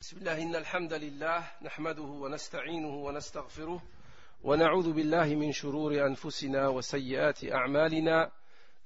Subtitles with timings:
[0.00, 3.82] بسم الله إن الحمد لله نحمده ونستعينه ونستغفره
[4.44, 8.30] ونعوذ بالله من شرور أنفسنا وسيئات أعمالنا.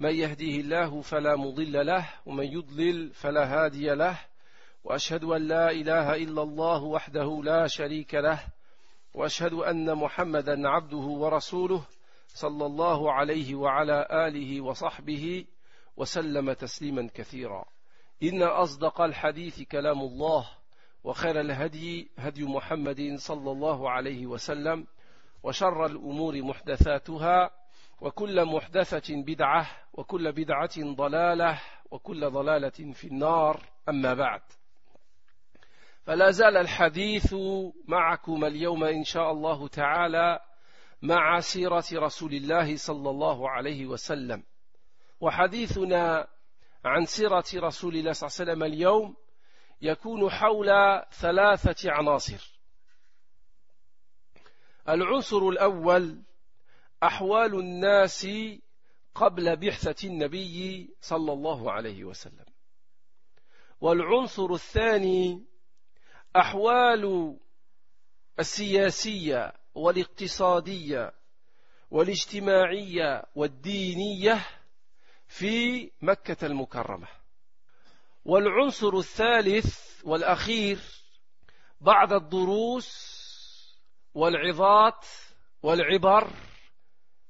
[0.01, 4.19] من يهديه الله فلا مضل له ومن يضلل فلا هادي له.
[4.85, 8.41] وأشهد أن لا إله إلا الله وحده لا شريك له.
[9.15, 11.87] وأشهد أن محمدا عبده ورسوله
[12.29, 15.45] صلى الله عليه وعلى آله وصحبه
[15.97, 17.65] وسلم تسليما كثيرا.
[18.23, 20.60] إن أصدق الحديث كلام الله.
[21.05, 24.87] وخير الهدي هدي محمد صلى الله عليه وسلم
[25.43, 27.51] وشر الأمور محدثاتها
[28.01, 33.61] وكل محدثة بدعة وكل بدعة ضلالة وكل ضلالة في النار.
[33.89, 34.43] أما بعد
[36.03, 37.35] فلا زال الحديث
[37.89, 40.39] معكم اليوم إن شاء الله تعالى
[41.03, 44.43] مع سيرة رسول الله صلى الله عليه وسلم.
[45.21, 46.29] وحديثنا
[46.85, 49.17] عن سيرة رسول الله صلى الله عليه وسلم اليوم
[49.83, 50.69] يكون حول
[51.13, 52.61] ثلاثة عناصر.
[54.89, 56.23] العنصر الأول
[57.03, 58.29] أحوال الناس
[59.15, 62.45] قبل بعثة النبي صلى الله عليه وسلم.
[63.81, 65.45] والعنصر الثاني
[66.37, 67.37] أحوال
[68.39, 71.13] السياسية والاقتصادية
[71.91, 74.47] والاجتماعية والدينية
[75.27, 77.20] في مكة المكرمة.
[78.26, 80.80] والعنصر الثالث والأخير
[81.82, 83.16] بعض الدروس
[84.14, 85.06] والعظات
[85.64, 86.30] والعبر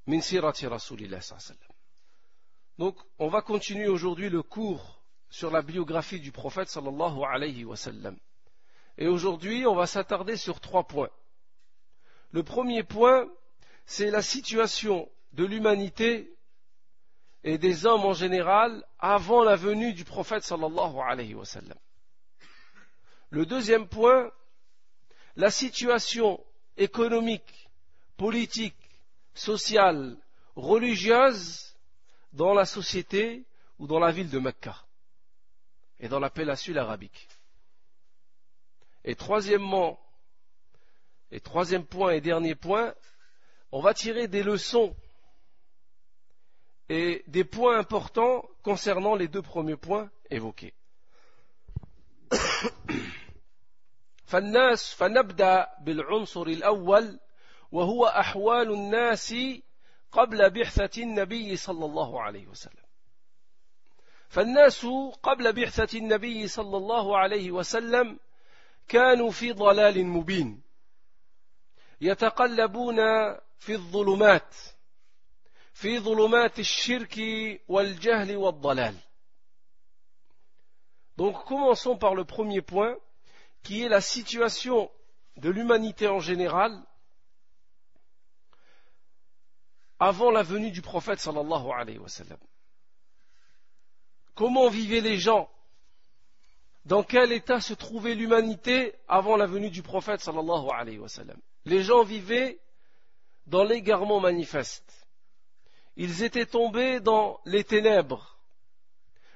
[0.07, 1.75] من سيرة رسول الله صلى الله عليه وسلم
[2.77, 7.77] Donc, on va continuer aujourd'hui le cours sur la biographie du prophète sallallahu alayhi wa
[7.77, 8.17] sallam.
[8.97, 11.09] Et aujourd'hui, on va s'attarder sur trois points.
[12.31, 13.29] Le premier point,
[13.85, 16.35] c'est la situation de l'humanité
[17.42, 21.78] et des hommes en général avant la venue du prophète sallallahu alayhi wa sallam.
[23.30, 24.30] Le deuxième point,
[25.36, 26.44] la situation
[26.77, 27.69] économique,
[28.16, 28.77] politique,
[29.34, 30.16] sociale,
[30.56, 31.76] religieuse
[32.32, 33.44] dans la société
[33.78, 34.76] ou dans la ville de Mecca
[35.98, 37.28] et dans la péninsule arabique.
[39.04, 39.98] Et troisièmement,
[41.31, 42.94] et troisième point et dernier point,
[43.72, 44.94] on va tirer des leçons
[46.89, 50.73] et des points importants concernant les deux premiers points évoqués.
[54.25, 57.19] فالناس فنبدأ بالعنصر الأول
[57.72, 59.35] وهو أحوال الناس
[60.11, 62.85] قبل بعثة النبي صلى الله عليه وسلم.
[64.29, 64.85] فالناس
[65.23, 68.19] قبل بعثة النبي صلى الله عليه وسلم
[68.88, 70.61] كانوا في ضلال مبين
[72.01, 72.97] يتقلبون
[73.59, 74.56] في الظلمات
[75.79, 77.19] في ظلمات الشرك
[77.67, 78.95] والجهل والضلال.
[81.17, 82.95] Donc commençons par le premier point
[83.63, 84.89] qui est la situation
[85.38, 86.72] de l'humanité en général
[90.00, 92.39] avant la venue du prophète sallallahu alayhi wa sallam.
[94.33, 95.50] Comment vivaient les gens
[96.85, 101.39] Dans quel état se trouvait l'humanité avant la venue du prophète sallallahu alayhi wa sallam
[101.66, 102.59] Les gens vivaient
[103.47, 104.98] dans l'égarement manifeste.
[105.95, 108.38] Ils étaient tombés dans les ténèbres,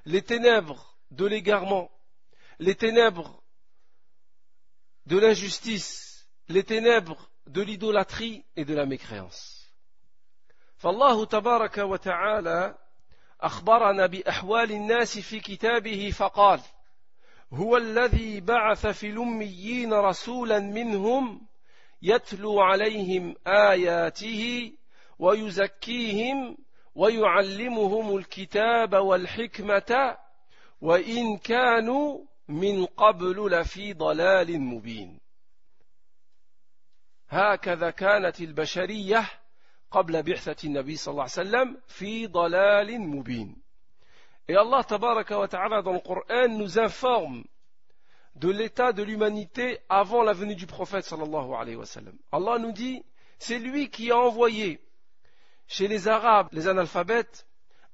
[0.06, 1.90] les ténèbres de l'égarement,
[2.59, 3.42] les ténèbres
[5.06, 9.56] de l'injustice, les ténèbres de l'idolâtrie et de la mécréance.
[10.78, 12.78] فالله تبارك وتعالى
[13.42, 16.62] أخبرنا بأحوال الناس في كتابه فقال:
[17.53, 21.47] هو الذي بعث في الأميين رسولا منهم
[22.02, 24.72] يتلو عليهم آياته
[25.19, 26.57] ويزكيهم
[26.95, 30.17] ويعلمهم الكتاب والحكمة
[30.81, 35.21] وإن كانوا من قبل لفي ضلال مبين
[37.29, 39.31] هكذا كانت البشرية
[39.91, 43.65] قبل بعثة النبي صلى الله عليه وسلم في ضلال مبين
[44.47, 47.45] Et Allah tabaraka wa ta'ala dans le Coran nous informe
[48.37, 52.15] de l'état de l'humanité avant la venue du prophète sallallahu alayhi wa sallam.
[52.31, 53.03] Allah nous dit,
[53.39, 54.84] c'est lui qui a envoyé
[55.66, 57.47] chez les Arabes, les analphabètes,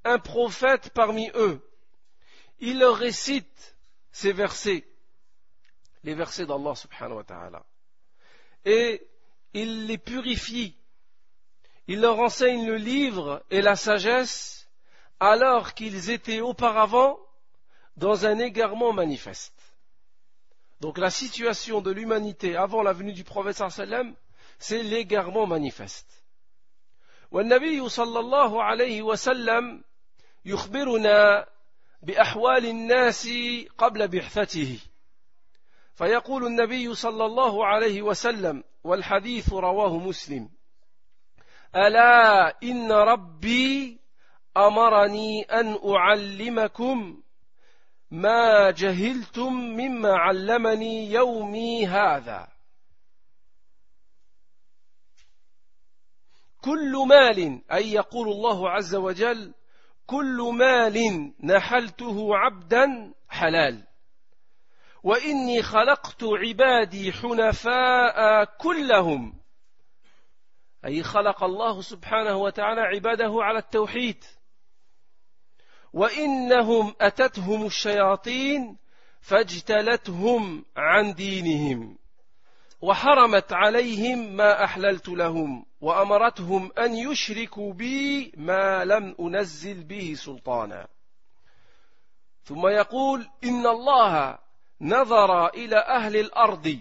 [0.05, 1.61] un prophète parmi eux.
[2.59, 3.77] Il leur récite
[4.13, 4.87] ces versets,
[6.03, 7.65] les versets d'Allah subhanahu wa ta'ala.
[8.65, 9.07] Et
[9.55, 10.77] il les purifie.
[11.87, 14.69] Il leur enseigne le livre et la sagesse
[15.19, 17.19] alors qu'ils étaient auparavant
[17.97, 19.55] dans un égarement manifeste.
[20.81, 24.15] Donc la situation de l'humanité avant la venue du prophète sallam,
[24.59, 26.20] c'est l'égarement manifeste.
[27.31, 29.85] والنبي صلى الله عليه وسلم
[30.45, 31.47] يخبرنا
[32.03, 33.29] بأحوال الناس
[33.79, 34.79] قبل بعثته.
[35.95, 40.49] فيقول النبي صلى الله عليه وسلم والحديث رواه مسلم
[41.77, 44.01] ألا إن ربي
[44.57, 47.23] أمرني أن أعلمكم
[48.11, 52.49] ما جهلتم مما علمني يومي هذا.
[56.61, 59.55] كل مال أي يقول الله عز وجل
[60.07, 63.87] كل مال نحلته عبدا حلال.
[65.03, 69.41] وإني خلقت عبادي حنفاء كلهم.
[70.85, 74.25] أي خلق الله سبحانه وتعالى عباده على التوحيد.
[75.93, 78.77] وإنهم أتتهم الشياطين
[79.21, 81.99] فاجتلتهم عن دينهم
[82.81, 85.70] وحرمت عليهم ما أحللت لهم.
[85.81, 90.89] وامرتهم ان يشركوا بي ما لم انزل به سلطانا
[92.45, 94.39] ثم يقول ان الله
[94.81, 96.81] نظر إلى أهل الأرض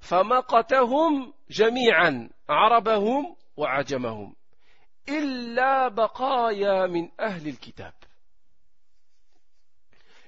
[0.00, 4.34] فمقتهم جميعا عربهم وعجمهم
[5.08, 7.92] الا بقايا من أهل الكتاب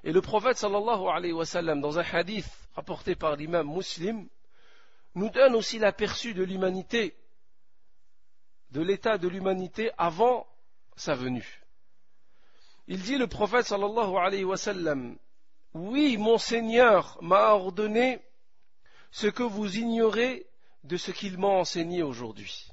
[0.04, 4.28] Et le prophète sallallahu alayhi wa sallam, dans un hadith rapporté par l'imam muslim,
[5.16, 7.16] nous donne aussi l'aperçu de l'humanité,
[8.70, 10.46] de l'état de l'humanité avant
[10.96, 11.62] sa venue.
[12.88, 15.16] Il dit le prophète sallallahu alayhi wa sallam,
[15.74, 18.20] oui, mon Seigneur m'a ordonné
[19.10, 20.46] ce que vous ignorez
[20.84, 22.68] de ce qu'il m'a enseigné aujourd'hui.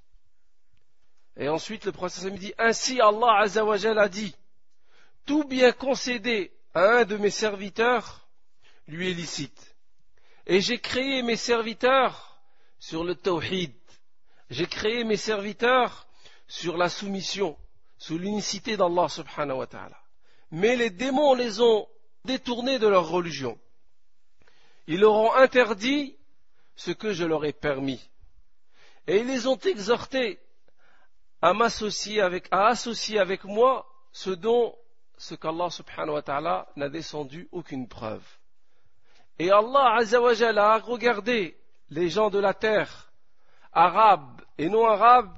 [1.36, 4.36] Et ensuite, le prophète dit, ainsi Allah Azzawajal a dit,
[5.25, 8.28] tout bien concédé à un de mes serviteurs
[8.88, 9.75] lui est licite.
[10.45, 12.42] Et j'ai créé mes serviteurs
[12.80, 13.74] sur le tawhid.
[14.50, 16.07] J'ai créé mes serviteurs
[16.48, 17.57] sur la soumission,
[17.98, 19.98] sous l'unicité d'Allah subhanahu wa ta'ala.
[20.51, 21.88] Mais les démons les ont
[22.25, 23.57] détournés de leur religion.
[24.88, 26.18] Ils leur ont interdit
[26.75, 28.10] ce que je leur ai permis.
[29.07, 30.40] Et ils les ont exhortés
[31.42, 32.22] à associer
[33.19, 34.75] avec moi ce dont
[35.18, 38.24] ce qu'Allah subhanahu wa ta'ala n'a descendu aucune preuve.
[39.40, 41.57] Et Allah azawajal a regardé
[41.90, 43.03] les gens de la terre,
[43.74, 45.38] arabes et non arabes,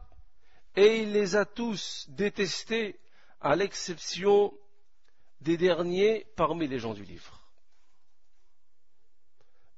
[0.76, 3.00] et il les a tous détestés
[3.42, 4.54] à l'exception
[5.42, 7.42] des derniers parmi les gens du livre.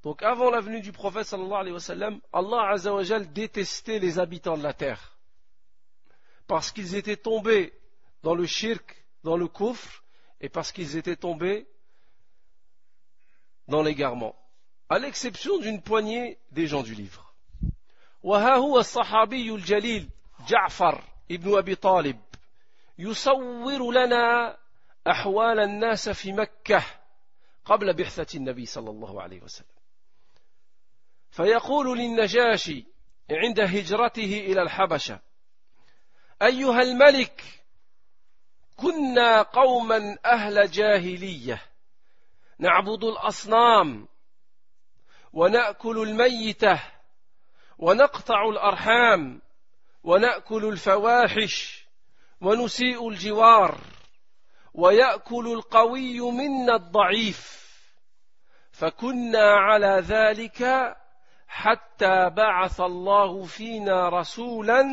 [0.04, 4.58] Donc avant la venue du prophète sallallahu alayhi wa sallam, Allah azawajal détestait les habitants
[4.58, 5.18] de la terre
[6.48, 7.74] parce qu'ils étaient tombés
[8.24, 10.04] dans le shirk dans le coufre
[10.40, 11.68] et parce qu'ils étaient tombés
[13.68, 14.36] dans l'égarement,
[14.88, 17.27] à l'exception d'une poignée des gens du livre.
[18.28, 20.10] وها هو الصحابي الجليل
[20.48, 22.20] جعفر ابن أبي طالب
[22.98, 24.58] يصور لنا
[25.08, 26.84] أحوال الناس في مكة
[27.66, 29.68] قبل بعثة النبي صلى الله عليه وسلم.
[31.32, 32.86] فيقول للنجاشي
[33.32, 35.20] عند هجرته إلى الحبشة
[36.42, 37.44] أيها الملك
[38.76, 41.62] كنا قوما أهل جاهلية
[42.60, 44.08] نعبد الأصنام
[45.34, 46.97] ونأكل الميتة
[47.78, 49.42] ونقطع الأرحام
[50.04, 51.88] ونأكل الفواحش
[52.42, 53.78] ونسيء الجوار
[54.74, 57.58] ويأكل القوي منا الضعيف.
[58.72, 60.96] فكنا على ذلك
[61.48, 64.84] حتى بعث الله فينا رسولا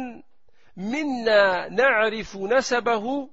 [0.76, 3.30] منا نعرف نسبه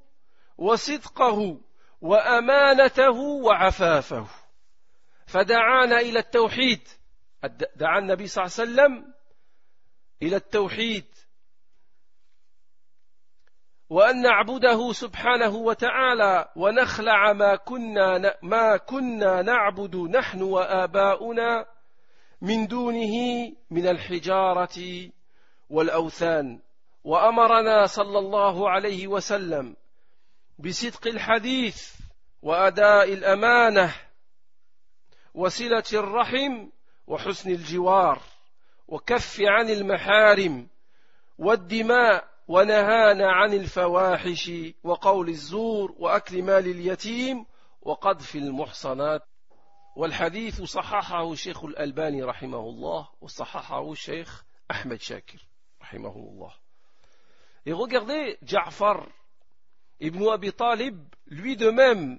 [0.58, 1.58] وصدقه
[2.02, 4.26] وأمانته وعفافه.
[5.28, 6.88] فدعانا إلى التوحيد.
[7.76, 9.14] دعا النبي صلى الله عليه وسلم
[10.22, 11.06] إلى التوحيد.
[13.90, 21.66] وأن نعبده سبحانه وتعالى ونخلع ما كنا ما كنا نعبد نحن وآباؤنا
[22.42, 23.16] من دونه
[23.72, 25.10] من الحجارة
[25.70, 26.60] والأوثان.
[27.04, 29.76] وأمرنا صلى الله عليه وسلم
[30.60, 31.94] بصدق الحديث
[32.42, 33.96] وأداء الأمانة
[35.34, 36.68] وصلة الرحم
[37.08, 38.22] وحسن الجوار.
[38.92, 40.68] وكف عن المحارم
[41.38, 44.52] والدماء ونهانا عن الفواحش
[44.84, 47.46] وقول الزور وأكل مال اليتيم
[47.82, 49.22] وقذف المحصنات
[49.96, 55.48] والحديث صححه الشيخ الألباني رحمه الله وصححه الشيخ أحمد شاكر
[55.82, 56.52] رحمه الله
[57.66, 59.06] Et regardez Ja'far
[60.00, 62.18] Ibn Abi Talib, lui de même,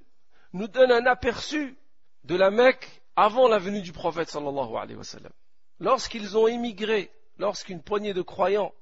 [0.53, 1.77] nous donne un aperçu
[2.23, 5.33] de la Mecque avant la venue du prophète sallallahu alayhi wa sallam.
[5.83, 8.73] Lorsqu'ils ont émigré, lorsqu'une poignée de croyants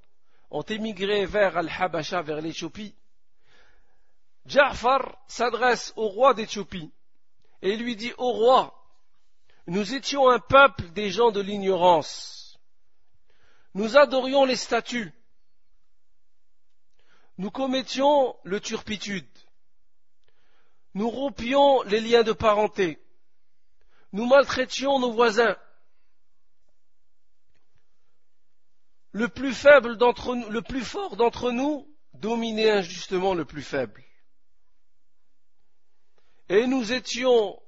[0.51, 2.95] ont émigré vers Al-Habasha, vers l'Éthiopie,
[4.45, 6.93] Ja'far s'adresse au roi d'Éthiopie
[7.63, 8.85] et lui dit Au roi,
[9.67, 12.59] Nous étions un peuple des gens de l'ignorance.
[13.73, 15.15] Nous adorions les statues.
[17.39, 19.27] Nous commettions le turpitude.
[20.93, 22.99] Nous rompions les liens de parenté.
[24.13, 25.57] Nous maltraitions nos voisins.
[29.13, 34.05] Le plus faible d'entre nous, le plus fort d'entre nous dominait injustement le plus faible.
[36.49, 37.61] Et nous étions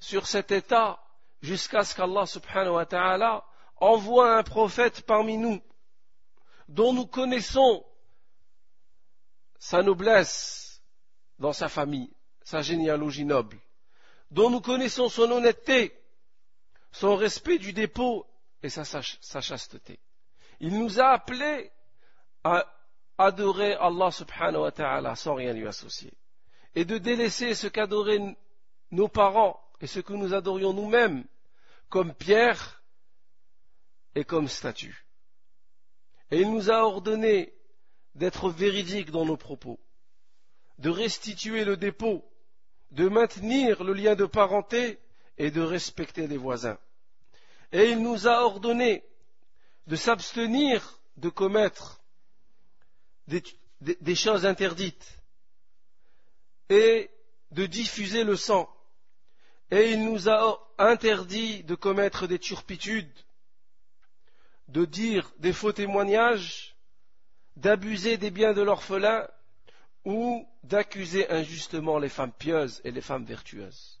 [0.00, 1.00] sur cet état
[1.40, 3.44] jusqu'à ce qu'Allah subhanahu wa ta'ala
[3.76, 5.60] envoie un prophète parmi nous
[6.68, 7.84] dont nous connaissons
[9.58, 10.82] sa noblesse
[11.38, 12.12] dans sa famille,
[12.42, 13.58] sa généalogie noble,
[14.30, 15.96] dont nous connaissons son honnêteté,
[16.90, 18.26] son respect du dépôt
[18.62, 20.00] et sa, sa chasteté.
[20.62, 21.72] Il nous a appelés
[22.44, 22.64] à
[23.18, 26.12] adorer Allah subhanahu wa ta'ala sans rien lui associer
[26.76, 28.36] et de délaisser ce qu'adoraient
[28.92, 31.24] nos parents et ce que nous adorions nous-mêmes
[31.88, 32.80] comme pierre
[34.14, 35.04] et comme statue.
[36.30, 37.52] Et il nous a ordonné
[38.14, 39.80] d'être véridiques dans nos propos,
[40.78, 42.24] de restituer le dépôt,
[42.92, 45.00] de maintenir le lien de parenté
[45.38, 46.78] et de respecter les voisins.
[47.72, 49.02] Et il nous a ordonné
[49.86, 52.02] de s'abstenir de commettre
[53.26, 55.22] des, choses interdites
[56.68, 57.10] et
[57.50, 58.68] de diffuser le sang.
[59.70, 63.12] Et il nous a interdit de commettre des turpitudes,
[64.68, 66.76] de dire des faux témoignages,
[67.56, 69.26] d'abuser des biens de l'orphelin
[70.04, 74.00] ou d'accuser injustement les femmes pieuses et les femmes vertueuses.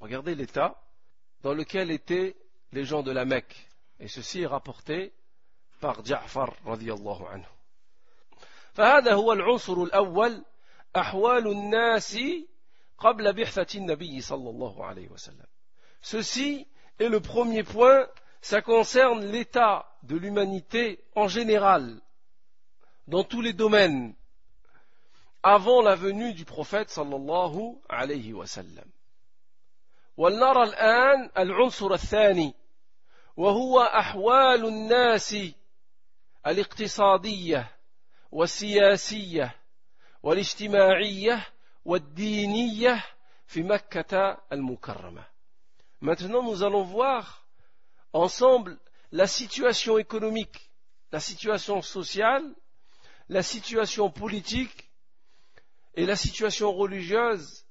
[0.00, 0.80] Regardez l'état
[1.42, 2.36] dans lequel étaient
[2.72, 3.67] les gens de la Mecque.
[3.99, 5.13] Et ceci est rapporté
[5.79, 7.45] par Ja'far radiallahu anhu.
[8.73, 10.43] فهذا هو العنصر الأول
[16.01, 16.67] Ceci
[16.99, 18.07] est le premier point,
[18.41, 21.99] ça concerne l'état de l'humanité en général,
[23.07, 24.13] dans tous les domaines,
[25.41, 28.87] avant la venue du prophète sallallahu alayhi wa sallam.
[30.17, 32.55] ولنرى الآن العنصر الثاني
[33.37, 35.35] وهو أحوال الناس
[36.47, 37.77] الاقتصادية
[38.31, 39.63] والسياسية
[46.01, 47.45] Maintenant, nous allons voir
[48.13, 48.79] ensemble
[49.11, 50.71] la situation économique,
[51.11, 52.55] la situation sociale,
[53.27, 54.91] la situation politique
[55.95, 57.65] et la situation religieuse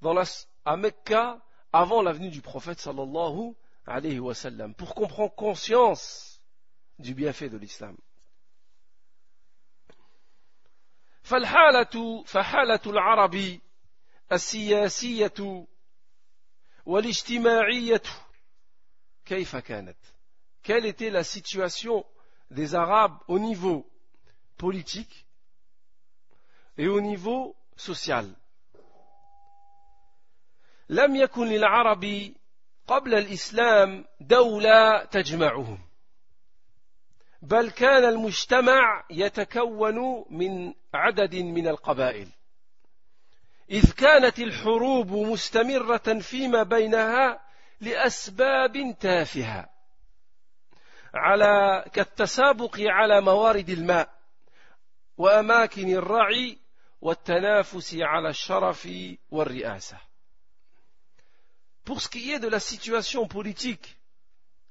[0.00, 0.24] dans la,
[0.64, 1.38] à Mecca
[1.70, 3.54] avant l'avenue du prophète sallallahu
[3.86, 6.40] alayhi wa sallam, pour qu'on prenne conscience
[6.98, 7.96] du bienfait de l'islam.
[11.22, 13.60] فالحالة فحالة العرب
[14.32, 15.66] السياسية
[16.86, 18.02] والاجتماعية
[19.24, 19.96] كيف كانت
[20.62, 22.04] Quelle était la situation
[22.50, 23.88] des Arabes au niveau
[24.58, 25.26] politique
[26.76, 28.26] et au niveau social
[30.88, 32.32] لم يكن للعرب
[32.87, 35.79] قبل الإسلام دولة تجمعهم.
[37.41, 42.27] بل كان المجتمع يتكون من عدد من القبائل.
[43.69, 47.39] إذ كانت الحروب مستمرة فيما بينها
[47.81, 49.69] لأسباب تافهة.
[51.13, 54.09] على كالتسابق على موارد الماء
[55.17, 56.57] وأماكن الرعي
[57.01, 58.89] والتنافس على الشرف
[59.31, 59.97] والرئاسة.
[61.85, 63.97] Pour ce qui est de la situation politique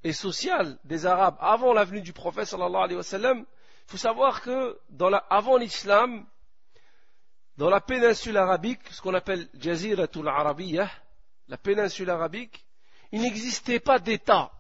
[0.02, 3.97] et sociale des Arabes avant la venue du prophète sallallahu alayhi wa sallam, il faut
[3.97, 6.26] savoir que dans la, avant l'islam,
[7.56, 10.90] dans la péninsule arabique, ce qu'on appelle Jaziratul Arabiya,
[11.47, 12.66] la péninsule arabique,
[13.12, 14.50] il n'existait pas d'État.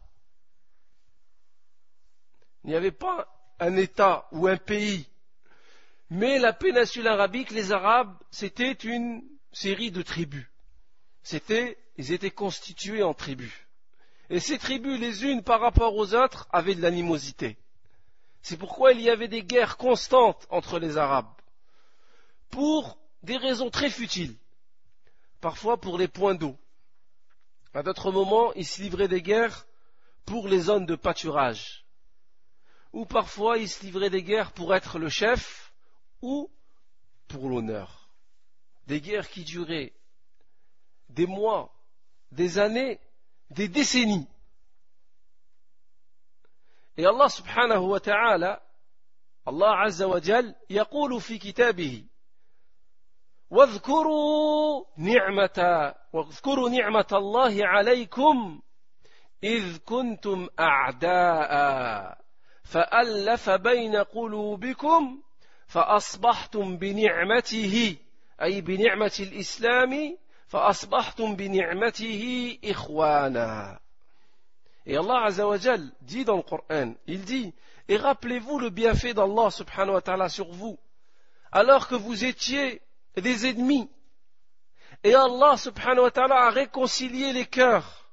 [2.62, 3.26] Il n'y avait pas
[3.58, 5.08] un État ou un pays.
[6.08, 10.46] Mais la péninsule arabique, les Arabes, c'était une série de tribus.
[11.24, 13.52] C'était, ils étaient constitués en tribus.
[14.28, 17.56] Et ces tribus, les unes par rapport aux autres, avaient de l'animosité.
[18.42, 21.32] C'est pourquoi il y avait des guerres constantes entre les Arabes.
[22.50, 24.36] Pour des raisons très futiles.
[25.40, 26.58] Parfois pour les points d'eau.
[27.72, 29.66] À d'autres moments, ils se livraient des guerres
[30.26, 31.86] pour les zones de pâturage.
[32.92, 35.72] Ou parfois, ils se livraient des guerres pour être le chef
[36.20, 36.50] ou
[37.28, 38.10] pour l'honneur.
[38.86, 39.94] Des guerres qui duraient
[41.14, 41.72] des mois,
[42.32, 43.00] des années
[43.50, 44.26] des décennies.
[46.96, 48.62] Et Allah subhanahu wa ta'ala,
[49.46, 52.04] Allah azza wa jal, يقول في كتابه
[53.50, 58.62] واذكروا نعمة واذكروا نعمة الله عليكم
[59.44, 62.18] إذ كنتم أعداء
[62.64, 65.22] فألف بين قلوبكم
[65.66, 67.96] فأصبحتم بنعمته
[68.42, 70.18] أي بنعمة الإسلام
[70.53, 73.79] فأصبحتم بنعمته إخوانا
[74.85, 77.53] Et Allah Azzawajal dit dans le Coran, il dit,
[77.87, 80.79] et rappelez-vous le bienfait d'Allah subhanahu wa ta'ala sur vous,
[81.51, 82.81] alors que vous étiez
[83.15, 83.87] des ennemis.
[85.03, 88.09] Et Allah subhanahu wa ta'ala a réconcilié les cœurs.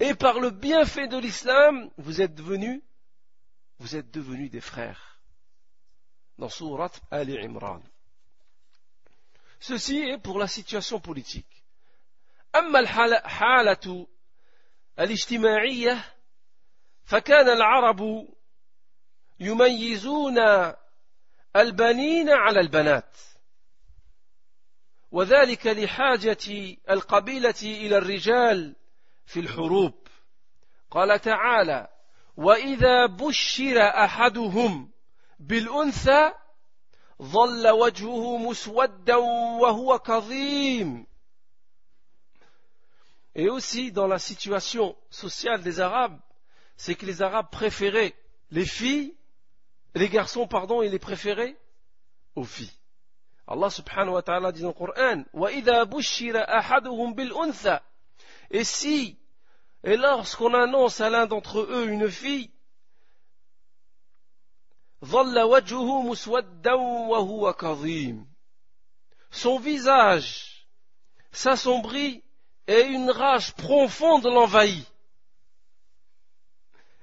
[0.00, 2.82] Et par le bienfait de l'islam, vous êtes devenus,
[3.78, 5.20] vous êtes devenus des frères.
[6.38, 7.80] Dans Surat Ali Imran.
[9.59, 11.63] Ceci est pour la situation politique.
[12.55, 14.07] أما الحالة
[14.99, 16.05] الاجتماعية
[17.03, 18.27] فكان العرب
[19.39, 20.37] يميزون
[21.55, 23.17] البنين على البنات
[25.11, 28.75] وذلك لحاجة القبيلة إلى الرجال
[29.25, 30.07] في الحروب
[30.91, 31.87] قال تعالى
[32.37, 34.91] وإذا بشر أحدهم
[35.39, 36.33] بالأنثى
[37.22, 41.06] ظل وجهه مسودا وهو كظيم
[43.36, 46.20] Et aussi dans la situation sociale des Arabes,
[46.76, 48.14] c'est que les Arabes préféraient
[48.52, 49.16] les filles,
[49.96, 51.56] les garçons, pardon, et les préféraient
[52.36, 52.72] aux filles.
[53.46, 57.80] Allah subhanahu wa ta'ala dit dans le Coran, وَإِذَا بُشِّرَ أَحَدُهُمْ بِالْأُنثَى
[58.52, 59.18] Et si,
[59.82, 62.50] et lorsqu'on annonce à l'un d'entre eux une fille,
[69.31, 70.67] son visage
[71.31, 72.23] s'assombrit
[72.67, 74.85] et une rage profonde l'envahit.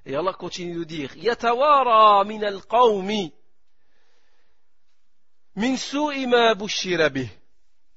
[0.05, 3.33] Et Allah continue de dire Yatawara min al-qawmi
[5.57, 5.75] min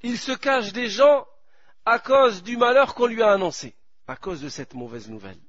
[0.02, 1.28] Il se cache des gens
[1.86, 3.76] à cause du malheur qu'on lui a annoncé,
[4.08, 5.40] à cause de cette mauvaise nouvelle.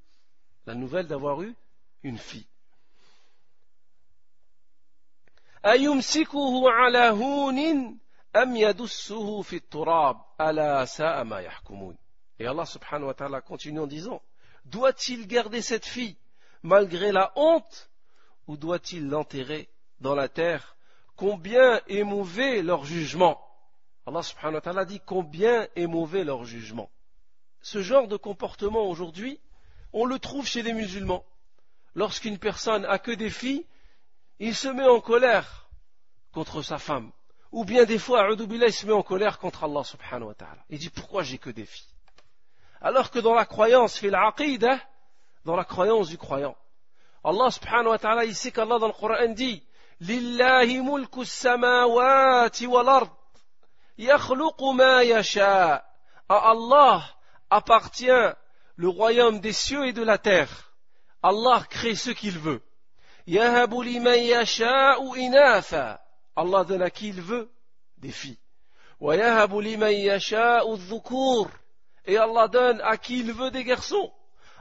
[0.66, 1.54] La nouvelle d'avoir eu
[2.02, 2.49] une fille.
[5.65, 7.59] أيمسكه على هون
[8.35, 11.97] أم يدسه في التراب ألا ساء ما يحكمون
[12.37, 14.21] Et Allah subhanahu wa ta'ala continue en disant
[14.65, 16.17] Doit-il garder cette fille
[16.63, 17.89] malgré la honte
[18.47, 19.69] ou doit-il l'enterrer
[20.01, 20.75] dans la terre
[21.15, 23.41] Combien est mauvais leur jugement
[24.07, 26.91] Allah subhanahu wa ta'ala dit combien est mauvais leur jugement.
[27.61, 29.39] Ce genre de comportement aujourd'hui,
[29.93, 31.25] on le trouve chez les musulmans.
[31.95, 33.65] Lorsqu'une personne a que des filles,
[34.40, 35.68] il se met en colère
[36.32, 37.12] contre sa femme.
[37.52, 40.64] Ou bien des fois, il se met en colère contre Allah subhanahu wa ta'ala.
[40.70, 41.86] Il dit pourquoi j'ai que des filles?
[42.80, 44.16] Alors que dans la croyance, fil
[45.44, 46.56] dans la croyance du croyant,
[47.22, 49.62] Allah subhanahu wa ta'ala, il sait qu'Allah dans le Coran dit
[50.00, 53.16] Lillahi mulku samawati wal ard
[53.98, 55.84] yakhluqu ma yasha.
[56.28, 57.02] À Allah
[57.50, 58.06] appartient
[58.76, 60.72] le royaume des cieux et de la terre.
[61.22, 62.62] Allah crée ce qu'il veut.
[63.26, 65.98] يهب لمن يشاء إناثا.
[66.38, 67.10] الله ذا لكي
[67.98, 68.36] دي في
[69.00, 71.50] ويهب لمن يشاء الذكور.
[72.08, 74.10] اي الله دون اكي لفو دي غرسون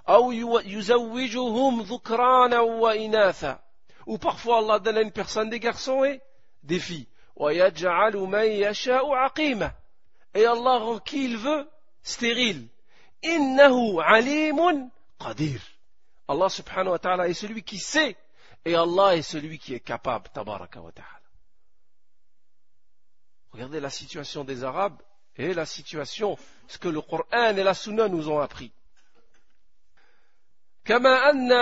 [0.09, 0.31] أو
[0.65, 3.59] يزوجهم ذكرانا وإناثا.
[4.07, 6.21] و بارفو الله دون أن بيرسون دي غرسون اي
[6.63, 9.71] دي في ويجعل من يشاء عقيمه
[10.35, 11.65] اي الله كي لفو
[12.03, 12.67] ستيريل
[13.25, 15.61] إنه عليم قدير.
[16.29, 18.15] الله سبحانه وتعالى اي سلوي كي سي
[18.64, 21.20] Et Allah est celui qui est capable, tabaraka wa ta'ala.
[23.52, 25.00] Regardez la situation des Arabes
[25.36, 28.72] et la situation, ce que le Coran et la Sunna nous ont appris.
[30.84, 31.52] كما أن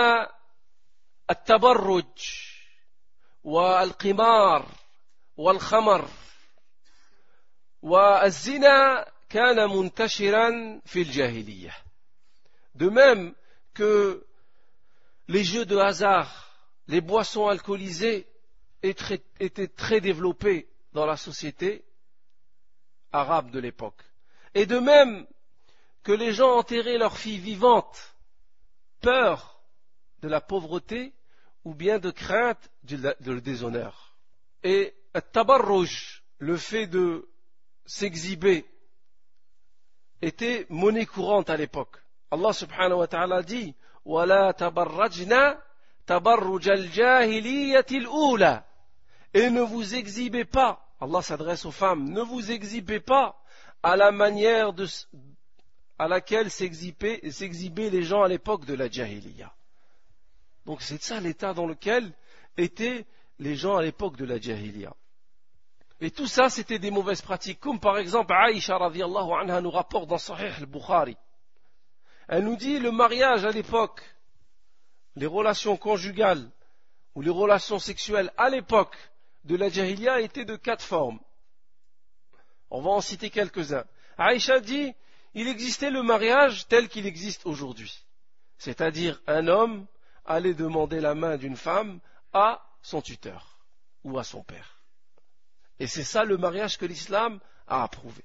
[1.29, 2.05] التبرج
[3.43, 4.67] والقمار
[5.37, 6.09] والخمر
[7.81, 11.73] والزنا كان منتشرا في الجاهلية.
[12.75, 13.33] De même
[13.73, 14.25] que
[15.27, 16.46] les jeux de hasard
[16.88, 18.26] les boissons alcoolisées
[18.82, 21.84] étaient très développées dans la société
[23.12, 24.02] arabe de l'époque.
[24.54, 25.26] Et de même
[26.02, 28.16] que les gens enterraient leurs filles vivantes,
[29.00, 29.60] peur
[30.22, 31.12] de la pauvreté
[31.64, 34.14] ou bien de crainte de, déshonneur.
[34.62, 34.94] Et
[35.32, 37.28] tabarrouj, le fait de
[37.84, 38.64] s'exhiber,
[40.22, 41.96] était monnaie courante à l'époque.
[42.30, 43.74] Allah subhanahu wa ta'ala dit,
[49.34, 53.40] et ne vous exhibez pas, Allah s'adresse aux femmes, ne vous exhibez pas
[53.82, 54.86] à la manière de,
[55.98, 57.20] à laquelle s'exhibaient
[57.90, 59.52] les gens à l'époque de la Jahiliya.
[60.66, 62.12] Donc c'est ça l'état dans lequel
[62.56, 63.06] étaient
[63.38, 64.94] les gens à l'époque de la Jahiliya.
[66.00, 67.58] Et tout ça, c'était des mauvaises pratiques.
[67.58, 71.16] Comme par exemple, Aïcha radiallahu anha nous rapporte dans Sahih al-Bukhari.
[72.28, 74.02] Elle nous dit le mariage à l'époque,
[75.18, 76.48] les relations conjugales
[77.14, 78.96] ou les relations sexuelles à l'époque
[79.44, 79.66] de la
[80.20, 81.18] étaient de quatre formes.
[82.70, 83.84] On va en citer quelques-uns.
[84.16, 84.94] Aïcha dit,
[85.34, 88.04] il existait le mariage tel qu'il existe aujourd'hui.
[88.58, 89.86] C'est-à-dire un homme
[90.24, 91.98] allait demander la main d'une femme
[92.32, 93.58] à son tuteur
[94.04, 94.80] ou à son père.
[95.80, 98.24] Et c'est ça le mariage que l'islam a approuvé.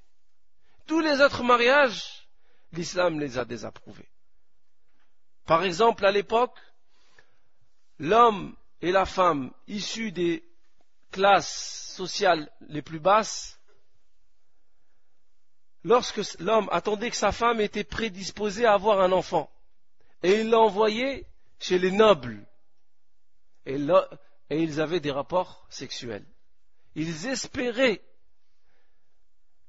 [0.86, 2.28] Tous les autres mariages,
[2.72, 4.08] l'islam les a désapprouvés.
[5.46, 6.58] Par exemple, à l'époque,
[7.98, 10.44] l'homme et la femme issus des
[11.10, 13.60] classes sociales les plus basses,
[15.84, 19.50] lorsque l'homme attendait que sa femme était prédisposée à avoir un enfant,
[20.22, 21.26] et il l'a envoyé
[21.60, 22.44] chez les nobles,
[23.66, 23.76] et,
[24.50, 26.26] et ils avaient des rapports sexuels.
[26.94, 28.02] Ils espéraient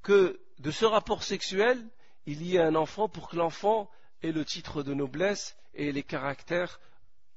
[0.01, 1.83] que de ce rapport sexuel,
[2.25, 3.89] il y ait un enfant pour que l'enfant
[4.21, 6.79] ait le titre de noblesse et les caractères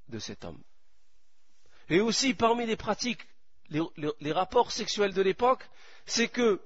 [0.08, 0.62] de cet homme.
[1.88, 3.26] Et aussi, parmi les pratiques,
[3.70, 5.68] les, rapports sexuels de l'époque,
[6.06, 6.60] c'est que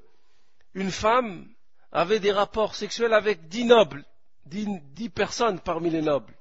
[0.75, 1.49] une femme
[1.91, 4.05] avait des rapports sexuels avec dix nobles,
[4.47, 6.35] dix personnes parmi les nobles.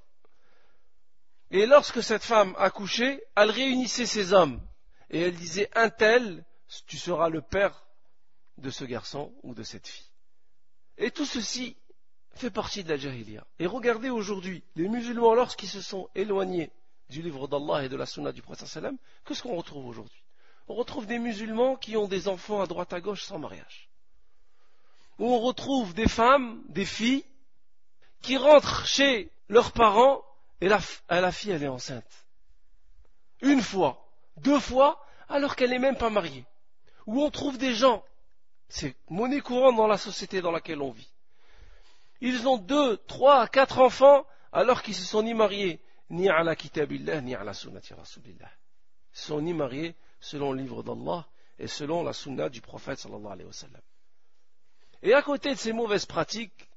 [1.51, 4.61] Et lorsque cette femme accouchait, elle réunissait ses hommes
[5.09, 6.45] et elle disait un tel,
[6.87, 7.85] tu seras le père
[8.57, 10.09] de ce garçon ou de cette fille.
[10.97, 11.75] Et tout ceci
[12.33, 13.45] fait partie de la jahiliya.
[13.59, 16.71] Et regardez aujourd'hui, les musulmans, lorsqu'ils se sont éloignés
[17.11, 20.23] du livre d'Allah et de la sunna du prophète sallam, qu'est-ce qu'on retrouve aujourd'hui?
[20.67, 23.89] On retrouve des musulmans qui ont des enfants à droite à gauche sans mariage.
[25.19, 27.25] Où on retrouve des femmes, des filles,
[28.21, 30.23] qui rentrent chez leurs parents
[30.61, 30.79] et la,
[31.31, 32.25] fille, elle est enceinte.
[33.41, 36.45] Une fois, deux fois, alors qu'elle n'est même pas mariée.
[37.07, 38.03] Où on trouve des gens,
[38.69, 41.11] c'est monnaie courante dans la société dans laquelle on vit.
[42.21, 46.55] Ils ont deux, trois, quatre enfants, alors qu'ils se sont ni mariés, ni à la
[46.55, 48.51] kitabillah, ni à la sunnati rasulillah.
[49.13, 53.31] Ils sont ni mariés selon le livre d'Allah et selon la sunna du prophète sallallahu
[53.31, 53.81] alayhi wa sallam.
[55.01, 56.69] Et à côté de ces mauvaises pratiques,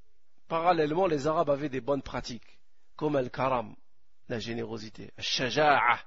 [0.49, 2.59] parallèlement, les Arabes avaient des bonnes pratiques
[2.97, 3.75] comme al-karam,
[4.29, 5.99] la générosité, al-shaja'a,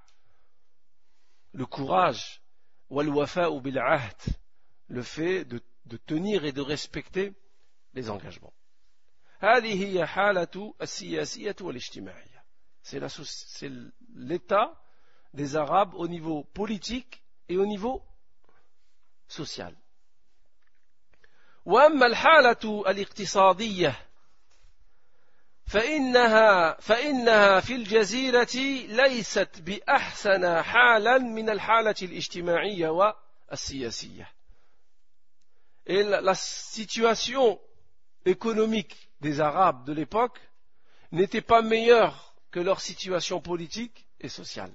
[1.53, 2.41] le courage,
[2.89, 4.15] wal-wafa'u bil-ahd,
[4.87, 7.33] le fait de, de tenir et de respecter
[7.93, 8.53] les engagements.
[12.86, 13.70] C'est
[14.14, 14.74] l'état
[15.34, 18.02] des Arabes au niveau politique et au niveau
[19.28, 19.74] social.
[21.64, 24.08] وأما الحالة الاقتصادية
[25.66, 34.28] فإنها فإنها في الجزيرة ليست بأحسن حالا من الحالة الاجتماعية والسياسية.
[35.86, 37.60] Et la, la situation
[38.24, 40.40] économique des Arabes de l'époque
[41.12, 44.72] n'était pas meilleure que leur situation politique et sociale.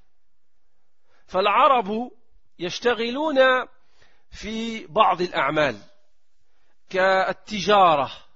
[1.27, 2.11] فالعرب
[2.59, 3.67] يشتغلون
[4.31, 5.77] في بعض الأعمال
[6.89, 8.27] كالتجارة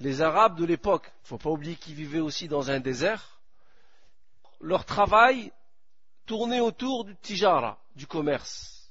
[0.00, 3.40] les Arabes de l'époque, il ne faut pas oublier qu'ils vivaient aussi dans un désert,
[4.60, 5.52] leur travail
[6.24, 8.90] tournait autour du tijara, du commerce.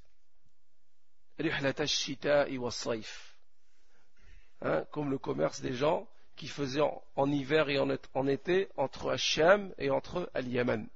[4.62, 6.08] Hein, comme le commerce des gens
[6.39, 6.81] qui faisaient
[7.17, 10.89] en, hiver et en, été entre Hachem et entre Al-Yaman.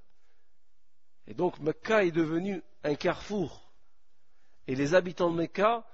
[1.26, 3.72] Et donc Mecca est devenu un carrefour.
[4.68, 5.84] Et les habitants de Mecca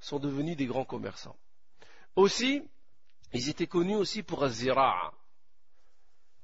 [0.00, 1.36] sont devenus des grands commerçants.
[2.16, 2.68] Aussi,
[3.32, 5.14] ils étaient connus aussi pour Azira,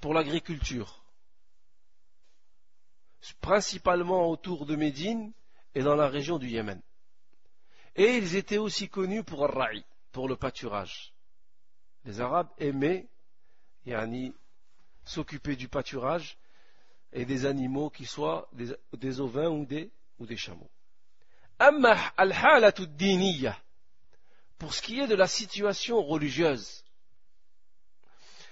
[0.00, 1.02] pour l'agriculture,
[3.40, 5.32] principalement autour de Médine
[5.74, 6.80] et dans la région du Yémen.
[7.96, 11.11] Et ils étaient aussi connus pour Ar-Ra'i, pour le pâturage.
[12.05, 13.07] Les Arabes aimaient
[13.85, 14.33] yani,
[15.05, 16.37] s'occuper du pâturage
[17.13, 18.49] et des animaux qui soient
[18.93, 19.65] des, ovins ou
[20.25, 20.69] des chameaux.
[21.61, 23.57] أما الحالة الدينية
[24.59, 26.83] pour ce qui est de la situation religieuse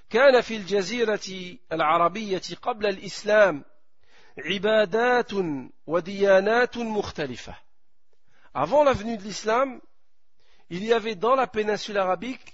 [0.10, 3.66] كان في الجزيرة العربية قبل الإسلام
[4.38, 5.32] عبادات
[5.88, 7.56] وديانات مختلفة
[8.54, 9.82] Avant la venue de l'islam,
[10.70, 12.54] il y avait dans la péninsule arabique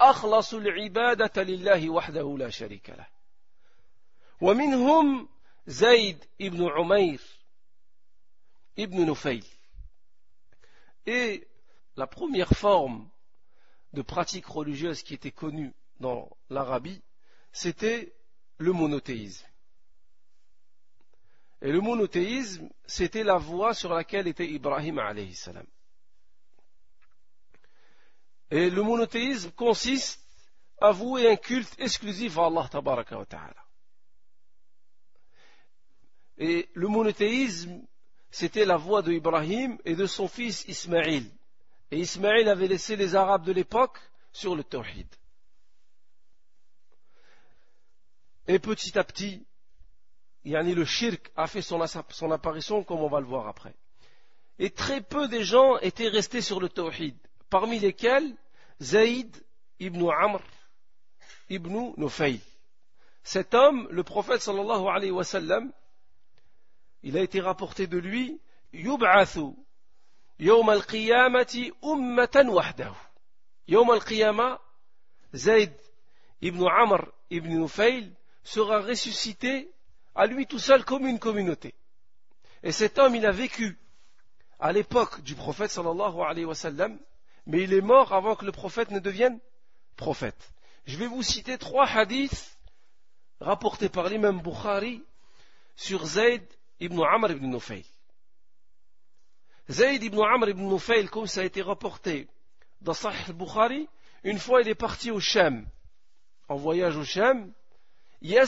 [0.00, 3.06] أخلص العبادة لله وحده لا شريك له
[4.40, 5.28] ومنهم
[5.66, 7.20] زيد ابن عمير
[8.78, 9.44] ابن نفيل
[11.06, 11.46] Et
[11.96, 13.08] la première forme
[13.92, 17.00] de pratique religieuse qui était connue dans l'Arabie,
[17.52, 18.12] c'était
[18.58, 19.46] le monothéisme.
[21.62, 25.66] Et le monothéisme, c'était la voie sur laquelle était Ibrahim alayhi salam.
[28.51, 30.21] Et le monothéisme consiste
[30.81, 33.55] à vouer un culte exclusif à Allah tabaraka ta'ala.
[36.37, 37.81] Et le monothéisme,
[38.29, 41.31] c'était la voie de Ibrahim et de son fils Ismaïl.
[41.91, 43.99] Et Ismaïl avait laissé les Arabes de l'époque
[44.33, 45.07] sur le tawhid.
[48.47, 49.45] Et petit à petit,
[50.43, 51.79] yani le shirk a fait son,
[52.31, 53.75] apparition comme on va le voir après.
[54.59, 57.15] Et très peu de gens étaient restés sur le tawhid,
[57.51, 58.33] parmi lesquels
[58.81, 59.29] Zaïd
[59.79, 60.41] ibn Amr
[61.49, 62.39] ibn Nufayl.
[63.23, 65.71] Cet homme, le prophète sallallahu alayhi wa sallam,
[67.03, 68.39] il a été rapporté de lui,
[68.73, 69.53] Yub'athu
[70.39, 72.95] yom al-qiyamati ummatan wahdahu.
[73.67, 74.59] Yom al-qiyama,
[75.35, 75.73] Zayd
[76.41, 78.11] ibn Amr ibn Nufayl
[78.43, 79.69] sera ressuscité
[80.15, 81.75] à lui tout seul comme une communauté.
[82.63, 83.77] Et cet homme, il a vécu
[84.59, 86.97] à l'époque du prophète sallallahu alayhi wa sallam
[87.45, 89.39] mais il est mort avant que le prophète ne devienne
[89.95, 90.53] prophète.
[90.85, 92.57] Je vais vous citer trois hadiths
[93.39, 95.03] rapportés par l'imam Bukhari
[95.75, 96.43] sur Zayd
[96.79, 97.85] ibn Amr ibn Nufayl.
[99.69, 102.27] Zayd ibn Amr ibn Nufayl, comme ça a été rapporté
[102.81, 103.87] dans Sahih al-Bukhari,
[104.23, 105.65] une fois il est parti au Sham,
[106.49, 107.51] en voyage au Sham,
[108.21, 108.39] il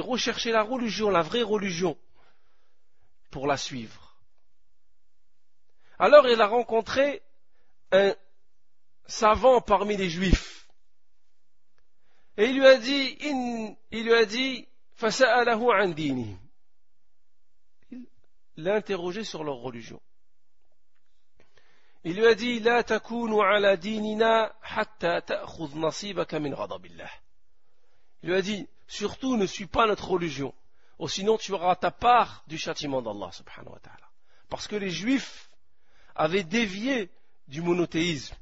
[0.00, 1.96] recherchait la religion, la vraie religion,
[3.30, 4.03] pour la suivre.
[5.98, 7.22] Alors il a rencontré
[7.92, 8.14] un
[9.06, 10.68] savant parmi les juifs.
[12.36, 13.16] Et il lui a dit,
[13.92, 14.66] il lui a dit,
[18.56, 20.00] Il l'a interrogé sur leur religion.
[22.02, 24.52] Il lui a dit, La takunu ala dinina.
[28.22, 30.54] Il lui a dit, surtout ne suis pas notre religion,
[30.98, 34.08] ou sinon tu auras ta part du châtiment d'Allah subhanahu wa ta'ala.
[34.48, 35.50] Parce que les juifs
[36.14, 37.10] avaient dévié
[37.48, 38.34] du monothéisme.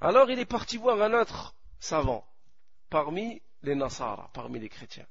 [0.00, 2.26] Alors il est parti voir un autre savant
[2.90, 5.06] parmi les Nasara, parmi les chrétiens.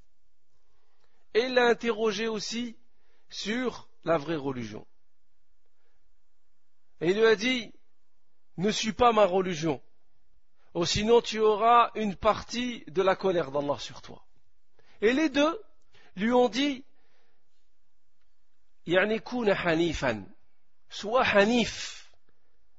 [1.34, 2.76] Et il l'a interrogé aussi
[3.30, 4.86] sur la vraie religion.
[7.00, 7.74] Et il lui a dit,
[8.58, 9.82] ne suis pas ma religion,
[10.74, 14.24] ou sinon tu auras une partie de la colère d'Allah sur toi.
[15.02, 15.62] Et les deux
[16.16, 16.84] lui ont dit,
[18.98, 20.24] hanifan,
[20.90, 22.12] sois hanif.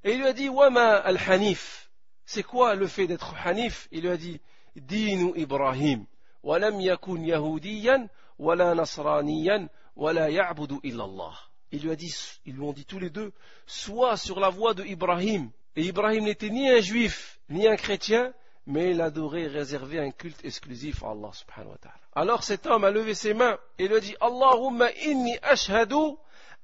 [0.04, 1.90] Et il lui a dit, wama al-hanif,
[2.24, 4.40] c'est quoi le fait d'être hanif Il lui a dit,
[4.76, 6.06] dinu Ibrahim,
[6.44, 11.38] يكن يهوديا ولا نصرانيا ولا يعبد إلا الله
[11.72, 13.32] ils lui, a dit, ils lui ont dit tous les deux,
[13.66, 15.50] sois sur la voie de Ibrahim.
[15.74, 18.34] Et Ibrahim n'était ni un juif, ni un chrétien,
[18.66, 22.00] mais il adorait réserver un culte exclusif à Allah subhanahu wa ta'ala.
[22.14, 26.16] Alors cet homme a levé ses mains et lui a dit, Allahumma inni ashhadu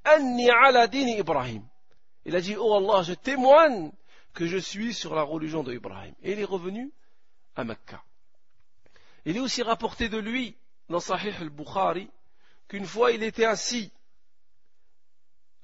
[0.04, 1.62] anni ala dini Ibrahim.
[2.24, 3.90] Il a dit, oh Allah, je témoigne
[4.34, 6.14] que je suis sur la religion de Ibrahim.
[6.22, 6.92] Et il est revenu
[7.56, 8.02] à Mecca.
[9.24, 10.56] Il est aussi rapporté de lui,
[10.88, 12.08] dans Sahih al-Bukhari,
[12.68, 13.90] qu'une fois il était assis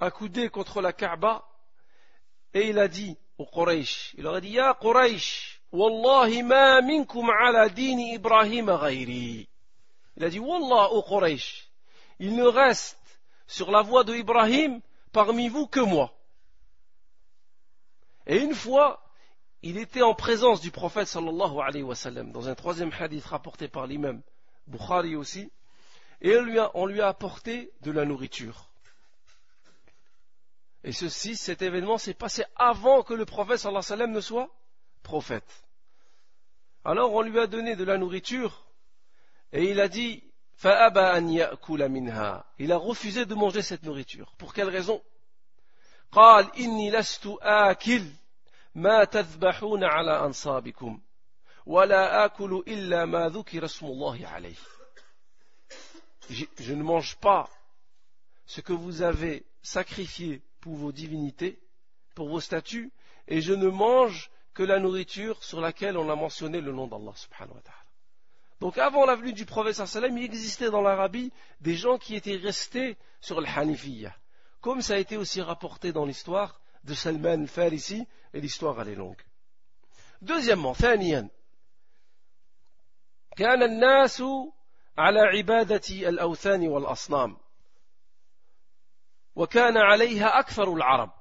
[0.00, 1.44] accoudé contre la Kaaba
[2.52, 8.68] et il a dit au Quraysh, il leur a dit Ya Quraysh, Wallahi ala Ibrahim.
[10.16, 11.68] Il a dit Wallah au Quraysh,
[12.20, 16.14] il ne reste sur la voie de Ibrahim parmi vous que moi.
[18.28, 19.02] Et une fois,
[19.62, 24.22] il était en présence du prophète dans un troisième hadith rapporté par l'imam
[24.68, 25.50] Bukhari aussi,
[26.20, 26.36] et
[26.74, 28.68] on lui a, apporté de la nourriture.
[30.84, 34.48] Et ceci, cet événement s'est passé avant que le prophète sallallahu alayhi wa ne soit
[35.02, 35.63] prophète.
[36.84, 38.66] Alors on lui a donné de la nourriture
[39.52, 40.22] et il a dit
[42.58, 44.34] Il a refusé de manger cette nourriture.
[44.36, 45.02] Pour quelle raison?
[56.30, 57.50] Je ne mange pas
[58.46, 61.58] ce que vous avez sacrifié pour vos divinités,
[62.14, 62.92] pour vos statues,
[63.26, 67.13] et je ne mange que la nourriture sur laquelle on a mentionné le nom d'Allah
[67.15, 67.79] subhanahu wa ta'ala.
[68.59, 72.35] Donc avant la venue du prophète sallam, il existait dans l'Arabie des gens qui étaient
[72.35, 74.13] restés sur le Hanifiyya.
[74.59, 78.95] Comme ça a été aussi rapporté dans l'histoire de Salman al-Farisi, et l'histoire elle est
[78.95, 79.21] longue.
[80.21, 81.29] Deuxièmement, ثانيا
[83.37, 84.23] كان الناس
[84.97, 87.37] على عبادة الأوثان والأصنام
[89.35, 91.11] وكان عليها أكثر العرب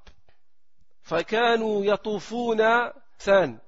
[1.01, 2.61] فكانوا يطوفون
[3.18, 3.58] ثان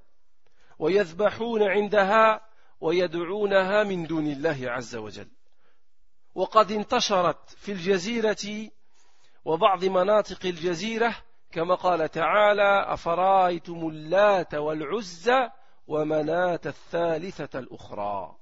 [0.78, 2.40] ويذبحون عندها
[2.80, 5.30] ويدعونها من دون الله عز وجل.
[6.35, 8.70] وقد انتشرت في الجزيرة
[9.44, 11.16] وبعض مناطق الجزيرة
[11.52, 15.50] كما قال تعالى أفرأيتم اللات والعزى
[15.87, 18.37] ومناة الثالثة الأخرى.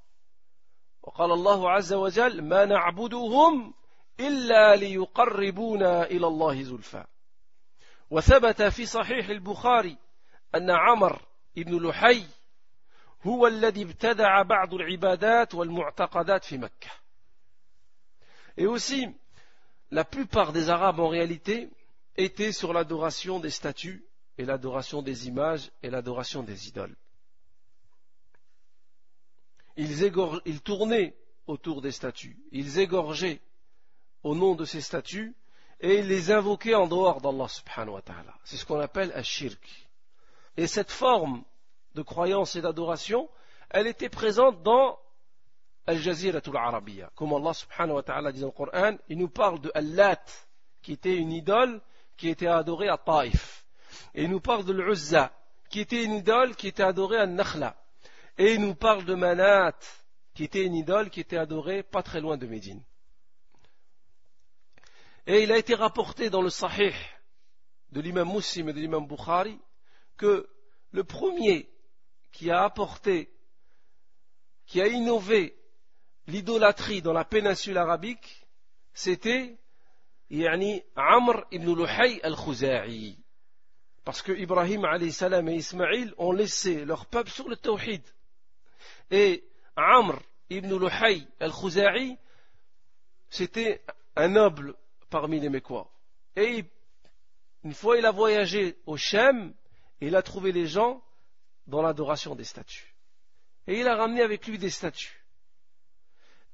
[1.03, 3.75] وقال الله عز وجل ما نعبدهم
[4.21, 7.05] إلا ليقربونا إلى الله زلفى.
[8.11, 9.99] وثبت في صحيح البخاري
[10.56, 12.24] أن عمر بن لحي
[13.24, 16.90] هو الذي ابتدع بعض العبادات والمعتقدات في مكة
[18.58, 19.08] Et aussi,
[19.90, 21.70] la plupart des Arabes en réalité
[22.18, 24.04] étaient sur l'adoration des statues
[24.38, 26.96] et l'adoration des images et l'adoration des idoles.
[29.78, 30.42] Ils, égor...
[30.46, 31.16] ils tournaient
[31.48, 33.40] autour des statues, ils égorgeaient
[34.24, 35.34] au nom de ces statues
[35.80, 38.38] et ils les invoquaient en dehors d'Allah subhanahu wa ta'ala.
[38.44, 39.83] C'est ce qu'on appelle un shirk.
[40.57, 41.45] Et cette forme
[41.95, 43.29] de croyance et d'adoration,
[43.71, 44.99] elle était présente dans
[45.87, 47.11] Al-Jaziratul Arabiya.
[47.15, 50.25] Comme Allah subhanahu wa ta'ala dit dans le Coran, il nous parle de Allat,
[50.83, 51.81] qui était une idole
[52.17, 53.67] qui était adorée à Taif.
[54.15, 55.33] Et il nous parle de l'Uzza,
[55.69, 57.77] qui était une idole qui était adorée à Nakhla.
[58.39, 59.77] Et il nous parle de Manat,
[60.35, 62.83] qui était une idole qui était adorée pas très loin de Médine.
[65.27, 66.95] Et il a été rapporté dans le Sahih
[67.93, 69.59] de l'imam Muslim et de l'imam Bukhari
[70.17, 70.49] que
[70.91, 71.69] le premier
[72.33, 73.31] qui a apporté,
[74.67, 75.57] qui a innové
[76.27, 78.47] l'idolâtrie dans la péninsule arabique,
[78.93, 79.59] c'était
[80.31, 83.19] yani Amr ibn Luhay al-Khuza'i.
[84.05, 88.03] Parce que Ibrahim salam et Ismaïl ont laissé leur peuple sur le tawhid.
[89.11, 89.45] Et
[89.77, 92.17] Amr ibn Luhay al-Khuza'i,
[93.31, 93.83] c'était
[94.17, 94.75] un noble
[95.11, 95.91] parmi les Mécois.
[96.37, 96.65] Et
[97.63, 99.55] une fois il a voyagé au Shem,
[100.02, 101.04] il a trouvé les gens
[101.68, 102.96] dans l'adoration des statues.
[103.68, 105.24] Et il a ramené avec lui des statues.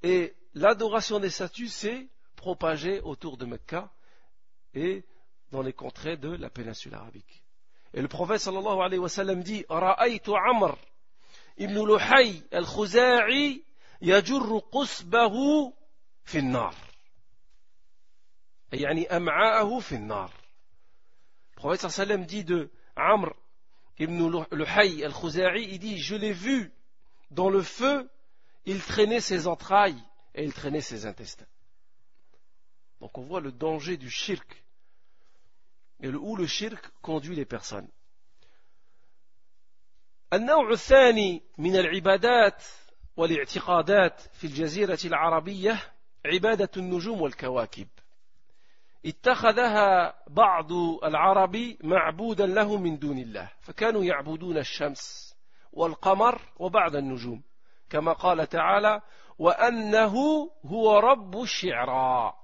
[0.04, 3.92] Et l'adoration des statues s'est propagée autour de Mecca
[4.74, 5.06] et
[5.52, 7.44] dans les contrées de la péninsule arabique.
[7.94, 10.78] Et le prophète sallallahu alayhi wa sallam dit Ra'aytu Amr
[11.58, 13.64] ibn Luhay al-Khuza'i
[14.02, 15.74] yajurru qusbahu
[16.26, 16.76] fi النار
[18.74, 20.30] يعني أمعاءه في النار
[21.52, 23.34] Le prophète sallallahu alayhi wa sallam dit de Amr
[23.98, 26.72] Ibn Luhay al-Khuza'i, il dit Je l'ai vu
[27.32, 28.10] dans le feu,
[28.66, 30.02] il traînait ses entrailles
[30.34, 31.48] et il traînait ses intestins.
[33.00, 34.64] Donc on voit le danger du shirk
[36.02, 37.88] et le, où le shirk conduit les personnes.
[40.34, 42.64] النوع الثاني من العبادات
[43.18, 45.94] والاعتقادات في الجزيرة العربية
[46.26, 47.88] عبادة النجوم والكواكب
[49.07, 50.73] اتخذها بعض
[51.05, 55.35] العرب معبودا له من دون الله فكانوا يعبدون الشمس
[55.73, 57.43] والقمر وبعض النجوم
[57.91, 59.01] كما قال تعالى
[59.39, 60.15] وأنه
[60.65, 62.41] هو رب الشعراء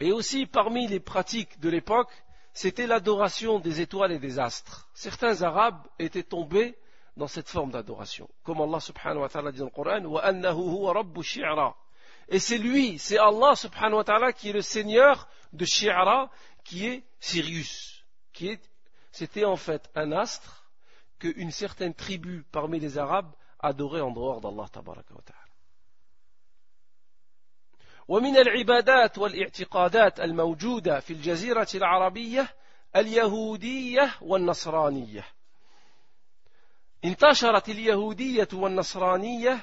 [0.00, 2.10] Et aussi parmi les pratiques de l'époque,
[2.52, 4.88] c'était l'adoration des étoiles et des astres.
[4.92, 6.76] Certains Arabes étaient tombés
[7.16, 8.28] dans cette forme d'adoration.
[8.42, 11.74] Comme Allah subhanahu wa ta'ala dit dans le Coran, وَأَنَّهُ هُوَ رَبُّ الشِّعْرَى
[12.27, 16.29] Et c'est lui, c'est Allah subhanahu wa ta'ala qui est le seigneur de Shi'ara,
[16.63, 18.03] qui est Sirius.
[18.33, 18.61] Qui est,
[19.11, 20.71] c'était en fait un astre
[21.17, 25.39] qu'une certaine tribu parmi les Arabes adorait en dehors d'Allah tabaraka wa ta'ala.
[28.09, 32.55] ومن العبادات والاعتقادات الموجودة في الجزيرة العربية
[32.95, 35.25] اليهودية والنصرانية.
[37.05, 39.59] انتشرت اليهودية والنصرانية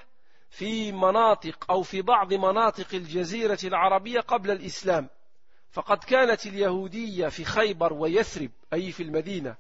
[0.52, 5.10] في مناطق أو في بعض مناطق الجزيرة العربية قبل الإسلام.
[5.70, 9.56] فقد كانت اليهودية في خيبر ويثرب أي في المدينة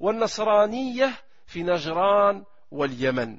[0.00, 1.12] والنصرانية
[1.46, 3.38] في نجران واليمن.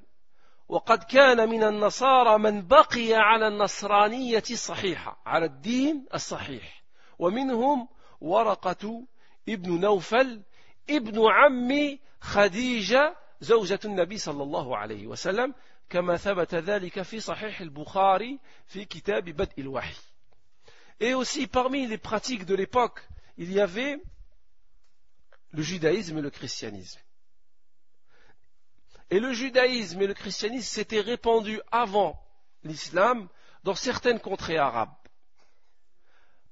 [0.67, 6.83] وقد كان من النصارى من بقي على النصرانية الصحيحة على الدين الصحيح.
[7.19, 7.87] ومنهم
[8.21, 9.05] ورقة
[9.49, 10.41] ابن نوفل
[10.89, 15.53] ابن عم خديجة زوجة النبي صلى الله عليه وسلم
[15.90, 19.96] كما ثبت ذلك في صحيح البخاري في كتاب بدء الوحي
[21.00, 23.00] Et aussi parmi les pratiques de l'époque,
[23.36, 24.00] il y avait
[25.50, 27.00] le judaïsme et le christianisme.
[29.10, 32.22] Et le judaïsme et le christianisme s'étaient répandus avant
[32.62, 33.28] l'islam
[33.64, 34.94] dans certaines contrées arabes.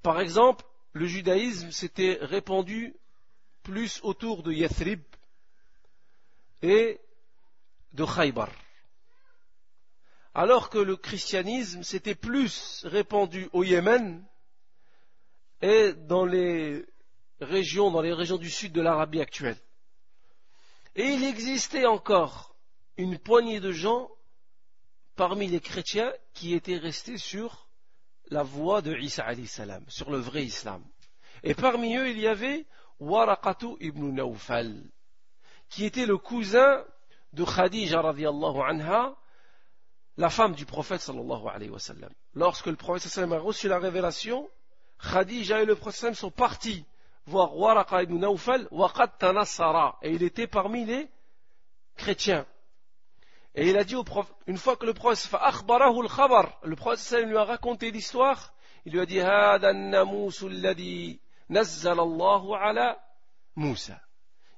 [0.03, 2.93] Par exemple, le judaïsme s'était répandu
[3.63, 5.01] plus autour de Yathrib
[6.61, 6.99] et
[7.93, 8.49] de Khaybar.
[10.38, 14.22] Alors que le christianisme s'était plus répandu au Yémen
[15.62, 16.84] et dans les
[17.40, 19.56] régions, dans les régions du sud de l'Arabie actuelle.
[20.94, 22.54] Et il existait encore
[22.98, 24.10] une poignée de gens
[25.14, 27.66] parmi les chrétiens qui étaient restés sur
[28.28, 30.84] la voie de Isa salam, sur le vrai islam.
[31.44, 32.66] Et parmi eux, il y avait
[33.00, 34.82] Waraqatu ibn Nawfal,
[35.70, 36.84] qui était le cousin
[37.32, 39.16] de Khadija anha,
[40.16, 42.10] la femme du prophète sallallahu alayhi wa sallam.
[42.34, 44.50] Lorsque le prophète sallallahu alayhi wa sallam a reçu la révélation,
[44.98, 46.86] Khadija et le prophète sont partis
[47.26, 51.08] voir Waraqa ibn Nawfal, Waqad Tanassara, et il était parmi les
[51.96, 52.46] chrétiens.
[53.54, 57.44] Et il a dit au prophète, une fois que le prophète, le prophète lui a
[57.44, 58.54] raconté l'histoire,
[58.84, 59.18] il lui a dit.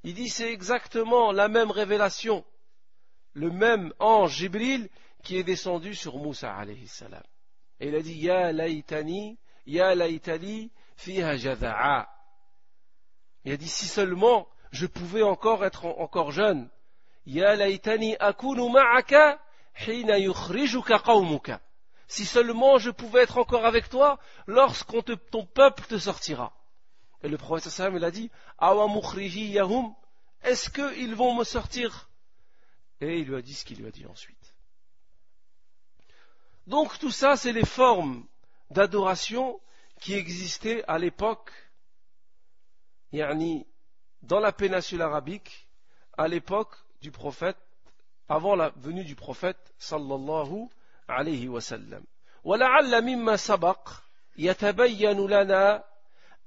[0.04, 2.44] Il dit, c'est exactement la même révélation.
[3.34, 4.88] Le même ange, Jibril,
[5.23, 7.23] qui est descendu sur Moussa alayhi salam.
[7.81, 12.09] Et il a dit, Ya laïtani, ya laïtali, fiha jada'a.
[13.45, 16.69] Il a dit si seulement je pouvais encore être encore jeune.
[22.07, 26.53] Si seulement je pouvais être encore avec toi lorsqu'on ton peuple te sortira.
[27.23, 28.31] Et le prophète sallam il a dit
[30.43, 32.09] Est-ce qu'ils vont me sortir?
[33.01, 34.38] Et il lui a dit ce qu'il lui a dit ensuite.
[36.68, 38.26] Donc tout ça, c'est les formes
[38.70, 39.59] d'adoration
[39.99, 41.51] qui existaient à l'époque
[43.11, 43.66] يعني
[44.24, 45.68] dans la péninsule arabique
[46.18, 47.57] à l'époque du prophète
[48.28, 50.70] avant la venue du prophète صلى الله
[51.09, 52.03] عليه وسلم
[52.43, 53.89] ولعل مما سبق
[54.38, 55.84] يتبين لنا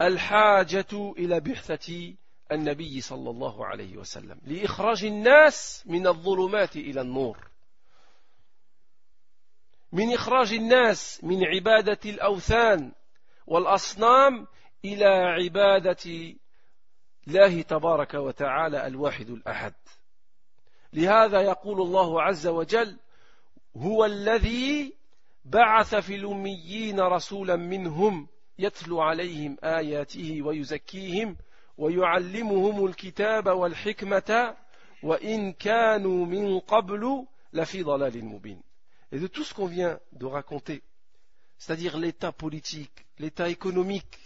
[0.01, 2.15] الحاجة إلى بعثة
[2.53, 7.50] النبي صلى الله عليه وسلم لإخراج الناس من الظلمات إلى النور
[9.92, 12.92] من إخراج الناس من عبادة الأوثان
[13.48, 14.48] والأصنام
[14.86, 16.34] إلى عبادة
[17.28, 19.74] الله تبارك وتعالى الواحد الأحد.
[20.94, 23.00] لهذا يقول الله عز وجل
[23.78, 24.94] هو الذي
[25.46, 28.28] بعث في الأميين رسولا منهم
[28.60, 31.38] يتلو عليهم آياته ويزكيهم
[31.78, 34.56] ويعلمهم الكتاب والحكمة
[35.04, 38.71] وإن كانوا من قبل لفي ضلال مبين.
[39.12, 40.84] Et de tout ce qu'on vient de raconter,
[41.58, 44.20] c'est-à-dire l'état politique, l'état économique,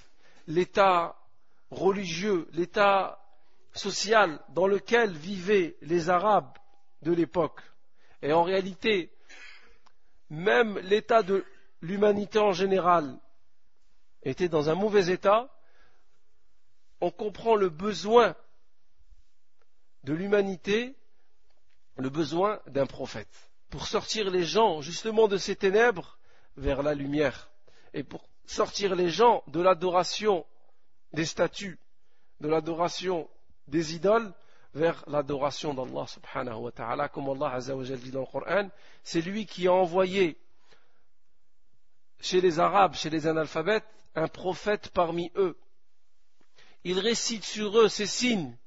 [0.47, 1.17] l'état
[1.71, 3.19] religieux, l'état
[3.73, 6.57] social dans lequel vivaient les Arabes
[7.01, 7.61] de l'époque.
[8.21, 9.11] Et en réalité,
[10.29, 11.45] même l'état de
[11.81, 13.17] l'humanité en général
[14.23, 15.49] était dans un mauvais état,
[17.01, 18.35] on comprend le besoin
[20.03, 20.95] de l'humanité,
[21.97, 26.17] le besoin d'un prophète, pour sortir les gens justement de ces ténèbres
[26.57, 27.49] vers la lumière,
[27.93, 30.45] et pour sortir les gens de l'adoration
[31.13, 31.79] des statues,
[32.39, 33.29] de l'adoration
[33.67, 34.33] des idoles,
[34.73, 38.69] vers l'adoration d'Allah subhanahu wa ta'ala, comme Allah azza wa dit dans le Coran,
[39.03, 40.37] c'est lui qui a envoyé
[42.19, 43.85] chez les Arabes, chez les analphabètes,
[44.15, 45.57] un prophète parmi eux.
[46.83, 48.57] Il récite sur eux ces signes,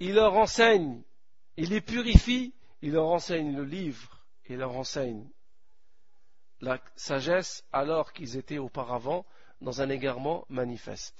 [0.00, 1.02] il leur enseigne,
[1.56, 4.13] il les purifie, il leur enseigne le livre,
[4.47, 5.29] il leur enseigne
[6.61, 9.25] la sagesse alors qu'ils étaient auparavant
[9.61, 11.15] dans un égarement manifeste.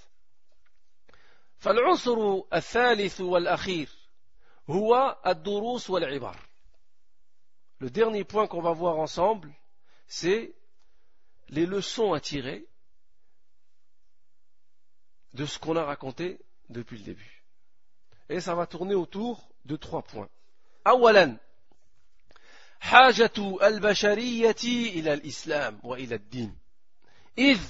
[1.59, 3.89] فالعنصر الثالث والأخير
[4.69, 6.35] هو الدروس والعبر
[7.81, 9.53] Le dernier point qu'on va voir ensemble,
[10.07, 10.53] c'est
[11.47, 12.65] les leçons à tirer
[15.33, 17.43] de ce qu'on a raconté depuis le début.
[18.27, 20.29] Et ça va tourner autour de trois points.
[20.87, 21.37] أولا
[22.84, 26.58] حاجة البشرية إلى الإسلام وإلى الدين.
[27.38, 27.60] إذ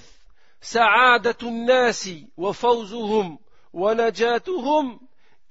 [0.60, 3.38] سعادة الناس وفوزهم
[3.72, 5.00] ونجاتهم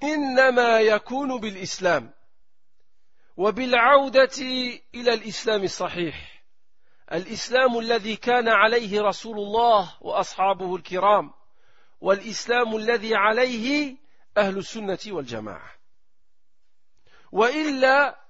[0.04, 2.14] إنما يكون بالإسلام
[3.38, 4.38] وبالعودة
[4.96, 6.44] إلى الإسلام الصحيح.
[7.14, 11.34] الإسلام الذي كان عليه رسول الله وأصحابه الكرام
[12.02, 13.98] والإسلام الذي عليه
[14.38, 15.72] أهل السنة والجماعة.
[17.32, 18.23] وإلا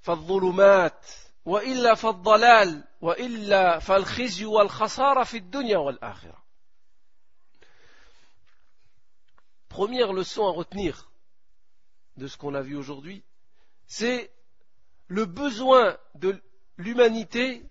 [0.00, 1.06] فالظلمات
[1.44, 6.46] والا فالضلال والا فالخزي والخساره في الدنيا والاخره
[9.68, 11.10] Première leçon à retenir
[12.16, 13.22] de ce qu'on a vu aujourd'hui,
[13.86, 14.30] c'est
[15.06, 16.40] le besoin de
[16.78, 17.62] l'humanité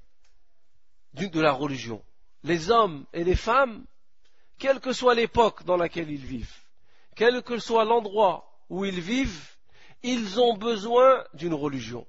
[1.14, 2.04] de la religion.
[2.44, 3.86] Les hommes et les femmes,
[4.60, 6.60] quelle que soit l'époque dans laquelle ils vivent,
[7.16, 9.56] quel que soit l'endroit où ils vivent,
[10.04, 12.06] ils ont besoin d'une religion.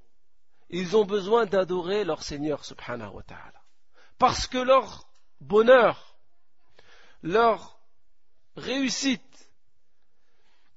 [0.71, 3.61] Ils ont besoin d'adorer leur Seigneur subhanahu wa ta'ala.
[4.17, 5.05] Parce que leur
[5.41, 6.15] bonheur,
[7.21, 7.77] leur
[8.55, 9.51] réussite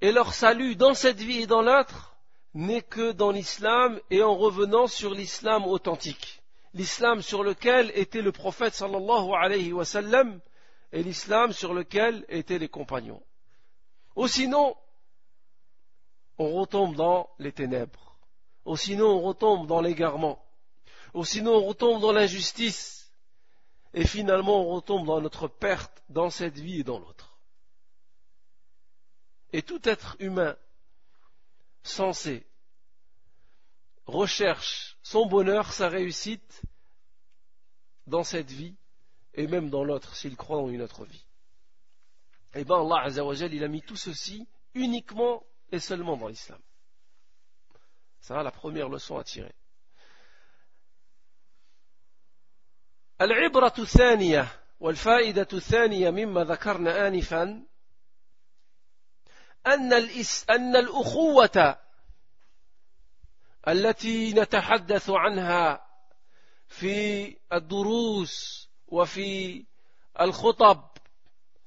[0.01, 2.16] et leur salut dans cette vie et dans l'autre
[2.55, 6.42] n'est que dans l'islam et en revenant sur l'islam authentique.
[6.72, 9.84] L'islam sur lequel était le prophète sallallahu alayhi wa
[10.92, 13.22] et l'islam sur lequel étaient les compagnons.
[14.16, 14.76] Ou sinon,
[16.38, 18.03] on retombe dans les ténèbres.
[18.65, 20.45] Ou sinon, on retombe dans l'égarement.
[21.12, 23.12] Ou sinon, on retombe dans l'injustice.
[23.93, 27.39] Et finalement, on retombe dans notre perte dans cette vie et dans l'autre.
[29.53, 30.57] Et tout être humain
[31.83, 32.45] censé
[34.07, 36.62] recherche son bonheur, sa réussite
[38.07, 38.75] dans cette vie
[39.35, 41.25] et même dans l'autre, s'il croit en une autre vie.
[42.55, 46.61] Eh bien, Allah Azzawajal, il a mis tout ceci uniquement et seulement dans l'islam.
[48.25, 49.53] Ça la première leçon à tirer.
[53.20, 54.49] العبرة الثانية
[54.81, 57.43] والفائدة الثانية مما ذكرنا آنفا
[59.66, 59.93] أن,
[60.51, 61.77] أن الأخوة
[63.68, 65.87] التي نتحدث عنها
[66.68, 69.64] في الدروس وفي
[70.20, 70.91] الخطب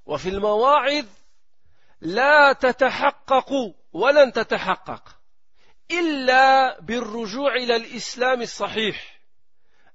[0.06, 1.06] وفي المواعظ
[2.02, 3.52] لا تتحقق
[3.94, 5.17] ولن تتحقق
[5.92, 9.22] إلا بالرجوع إلى الإسلام الصحيح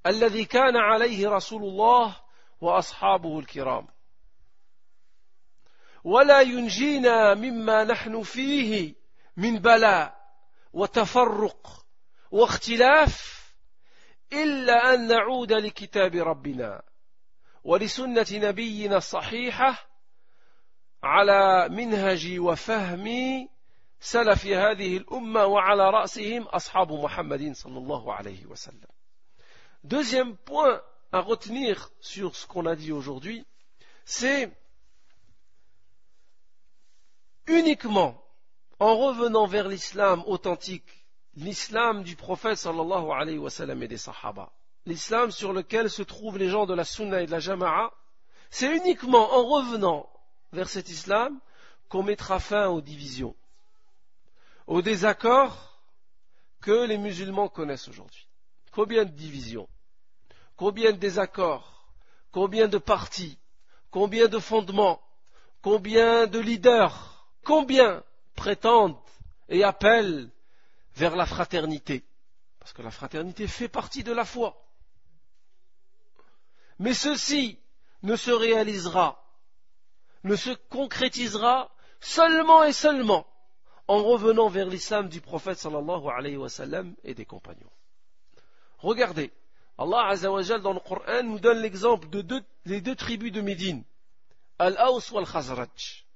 [0.07, 2.17] الذي كان عليه رسول الله
[2.61, 3.89] وأصحابه الكرام.
[6.05, 8.95] ولا ينجينا مما نحن فيه
[9.37, 10.23] من بلاء
[10.73, 11.87] وتفرق
[12.31, 13.43] واختلاف
[14.33, 16.83] إلا أن نعود لكتاب ربنا
[17.65, 19.89] ولسنة نبينا الصحيحة
[21.03, 23.07] على منهج وفهم
[24.02, 28.88] سلف هذه الأمة وعلى رأسهم أصحاب محمد صلى الله عليه وسلم
[29.84, 30.82] Deuxième point
[31.12, 33.46] à retenir sur ce qu'on a dit aujourd'hui,
[34.06, 34.52] c'est
[37.48, 38.22] uniquement
[38.80, 44.52] en revenant vers l'islam authentique, l'islam du prophète sallallahu alayhi wa sallam et des sahaba,
[44.86, 47.94] l'islam sur lequel se trouvent les gens de la sunna et de la jama'a,
[48.50, 50.10] c'est uniquement en revenant
[50.52, 51.40] vers cet islam
[51.90, 53.36] qu'on mettra fin aux divisions,
[54.67, 55.81] aux désaccords
[56.61, 58.29] que les musulmans connaissent aujourd'hui.
[58.71, 59.69] Combien de divisions
[60.57, 61.87] Combien de désaccords
[62.31, 63.39] Combien de partis
[63.91, 65.03] Combien de fondements
[65.61, 68.03] Combien de leaders Combien
[68.35, 68.97] prétendent
[69.49, 70.31] et appellent
[70.95, 72.05] vers la fraternité?
[72.61, 74.65] Parce que la fraternité fait partie de la foi.
[76.79, 77.59] Mais ceci
[78.03, 79.25] ne se réalisera,
[80.25, 83.27] ne se concrétisera seulement et seulement
[83.89, 86.49] en revenant vers l'islam du prophète sallallahu alayhi wa
[87.05, 87.71] et des compagnons.
[88.79, 89.33] Regardez,
[89.79, 93.85] Allah dans le Coran nous donne l'exemple de deux, les deux tribus de Médine,
[94.59, 96.07] Al-Aws ou Al-Khazraj.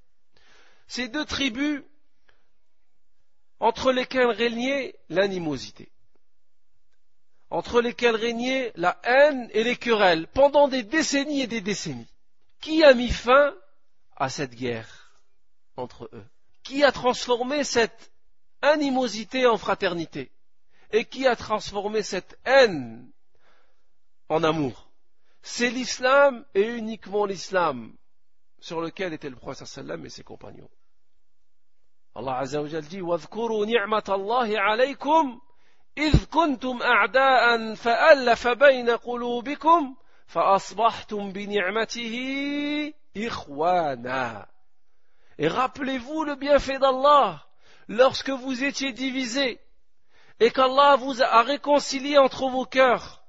[0.86, 1.82] Ces deux tribus
[3.58, 5.90] entre lesquelles régnait l'animosité
[7.50, 12.12] entre lesquels régnait la haine et les querelles pendant des décennies et des décennies.
[12.60, 13.54] Qui a mis fin
[14.16, 15.12] à cette guerre
[15.76, 16.26] entre eux?
[16.65, 18.11] Qui a transformé cette
[18.61, 20.31] animosité en fraternité
[20.91, 23.11] Et qui a transformé cette haine
[24.29, 24.89] en amour
[25.41, 27.95] C'est l'islam et uniquement l'islam
[28.59, 30.69] sur lequel était le prophète sallam et ses compagnons.
[32.13, 33.01] Allah Azza wa dit
[35.97, 39.95] إذ كنتم أعداء فألف بين قلوبكم
[40.27, 42.15] فأصبحتم بنعمته
[43.17, 44.47] إخوانا
[45.37, 47.47] Et rappelez-vous le bienfait d'Allah
[47.87, 49.59] lorsque vous étiez divisés
[50.39, 53.23] et qu'Allah vous a réconcilié entre vos cœurs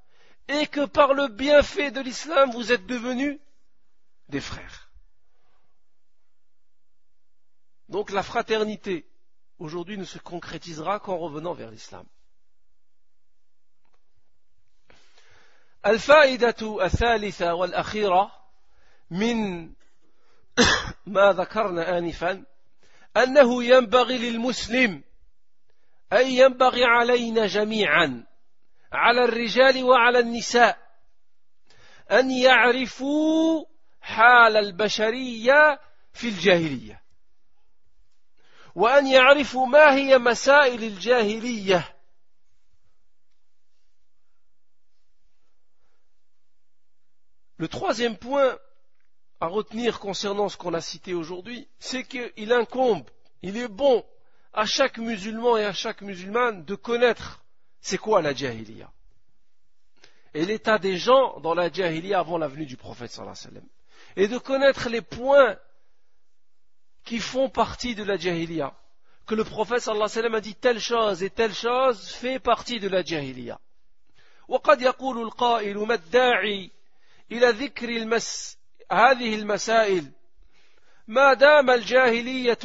[0.49, 3.39] et que par le bienfait de l'islam vous êtes devenus
[4.29, 4.91] des frères.
[7.89, 9.07] Donc la fraternité
[9.59, 12.07] aujourd'hui ne se concrétisera qu'en revenant vers l'islam.
[15.87, 18.31] الفائدة الثالثة والأخيرة
[19.11, 19.73] من
[21.06, 22.46] ما ذكرنا آنفا
[23.18, 25.04] أنه ينبغي للمسلم
[26.14, 28.24] أي ينبغي علينا جميعا
[28.92, 30.88] على الرجال وعلى النساء
[32.12, 33.66] أن يعرفوا
[34.02, 35.80] حال البشرية
[36.14, 37.04] في الجاهلية
[38.76, 41.94] وأن يعرفوا ما هي مسائل الجاهلية.
[47.60, 48.60] Le troisième point
[49.41, 53.09] à retenir concernant ce qu'on a cité aujourd'hui, c'est qu'il incombe,
[53.43, 54.05] il est bon
[54.53, 57.43] à chaque musulman et à chaque musulmane de connaître
[57.81, 58.91] c'est quoi la jahiliya.
[60.35, 63.61] Et l'état des gens dans la jahiliya avant la venue du prophète sallallahu alayhi wa
[63.61, 63.69] sallam.
[64.17, 65.57] Et de connaître les points
[67.05, 68.73] qui font partie de la jahiliya.
[69.27, 72.39] Que le prophète sallallahu alayhi wa sallam a dit telle chose et telle chose fait
[72.39, 73.59] partie de la jahiliya.
[74.49, 76.71] وقد يقول القائل ما الداعي
[77.33, 78.56] إلى ذكر المس
[78.92, 80.12] هذه المسائل
[81.08, 82.60] ما دام الجاهلية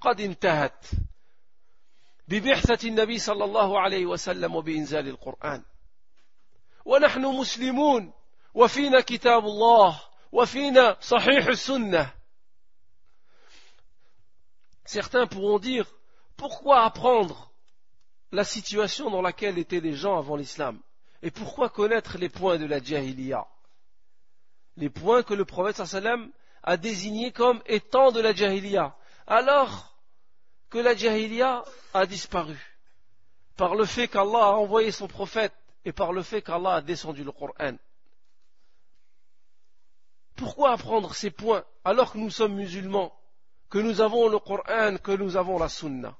[0.00, 0.86] قد انتهت
[2.28, 5.62] ببعثة النبي صلى الله عليه وسلم وبإنزال القرآن
[6.84, 8.12] ونحن مسلمون
[8.54, 10.02] وفينا كتاب الله
[10.32, 12.12] وفينا صحيح السنة
[14.88, 15.86] Certains pourront dire
[16.36, 17.50] pourquoi apprendre
[18.30, 20.80] la situation dans laquelle étaient les gens avant l'islam
[21.22, 23.46] Et pourquoi connaître les points de la jahiliya
[24.76, 26.30] Les points que le prophète sallam
[26.62, 28.96] a désignés comme étant de la jahiliya.
[29.26, 29.96] Alors
[30.68, 31.64] que la jahiliya
[31.94, 32.56] a disparu
[33.56, 35.54] par le fait qu'Allah a envoyé son prophète
[35.84, 37.76] et par le fait qu'Allah a descendu le Coran.
[40.34, 43.18] Pourquoi apprendre ces points alors que nous sommes musulmans,
[43.70, 46.14] que nous avons le Coran, que nous avons la Sunna?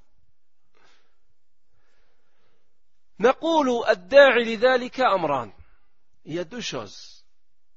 [6.24, 7.15] Il y a deux choses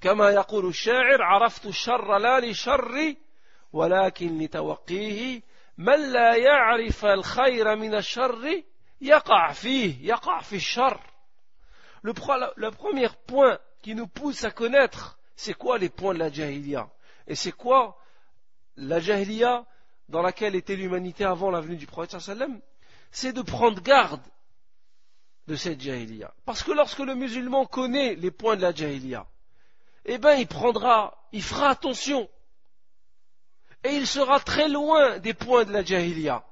[0.00, 3.14] كما يقول الشاعر عرفت الشر لا لشر
[3.72, 5.42] ولكن لتوقيه
[5.78, 8.62] من لا يعرف الخير من الشر
[9.00, 11.00] يقع فيه يقع في الشر
[12.02, 12.12] le,
[12.56, 16.88] le premier point qui nous pousse à connaître c'est quoi les points de la jahiliya
[17.26, 17.96] et c'est quoi
[18.76, 19.64] la jahiliya
[20.08, 22.60] dans laquelle était l'humanité avant la venue du prophète sallam
[23.10, 24.20] c'est de prendre garde
[25.46, 26.32] de cette jahiliya.
[26.44, 29.26] Parce que lorsque le musulman connaît les points de la jahiliya,
[30.11, 32.27] eh bien il prendra, il fera attention.
[33.83, 36.43] Et il sera très loin des points de la jahiliya,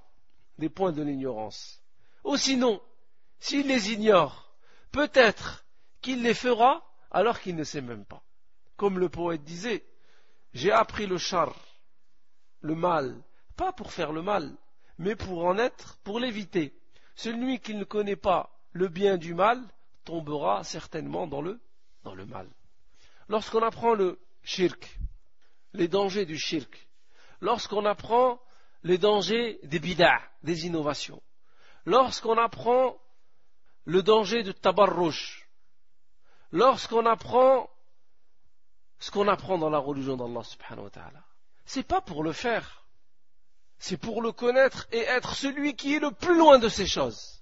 [0.60, 1.82] des points de l'ignorance.
[2.24, 2.80] Ou sinon,
[3.40, 4.54] s'il les ignore,
[4.92, 5.66] peut-être
[6.02, 8.22] qu'il les fera alors qu'il ne sait même pas.
[8.76, 9.84] Comme le poète disait,
[10.54, 11.56] j'ai appris le char,
[12.62, 13.16] le mal,
[13.56, 14.56] pas pour faire le mal,
[15.00, 16.80] mais pour en être, pour l'éviter.
[17.16, 19.64] Celui qui ne connaît pas le bien du mal
[20.06, 21.60] tombera certainement dans le,
[22.04, 22.48] dans le mal
[23.29, 24.99] Lorsqu'on apprend le shirk,
[25.73, 26.89] les dangers du shirk,
[27.41, 28.41] lorsqu'on apprend
[28.83, 31.23] les dangers des bid'ah, des innovations,
[31.85, 32.99] lorsqu'on apprend
[33.85, 35.49] le danger de tabarrush,
[36.51, 37.69] lorsqu'on apprend
[38.99, 41.25] ce qu'on apprend dans la religion d'Allah subhanahu wa ta'ala,
[41.65, 42.85] c'est pas pour le faire,
[43.79, 47.39] c'est pour le connaître et être celui qui est le plus loin de ces choses.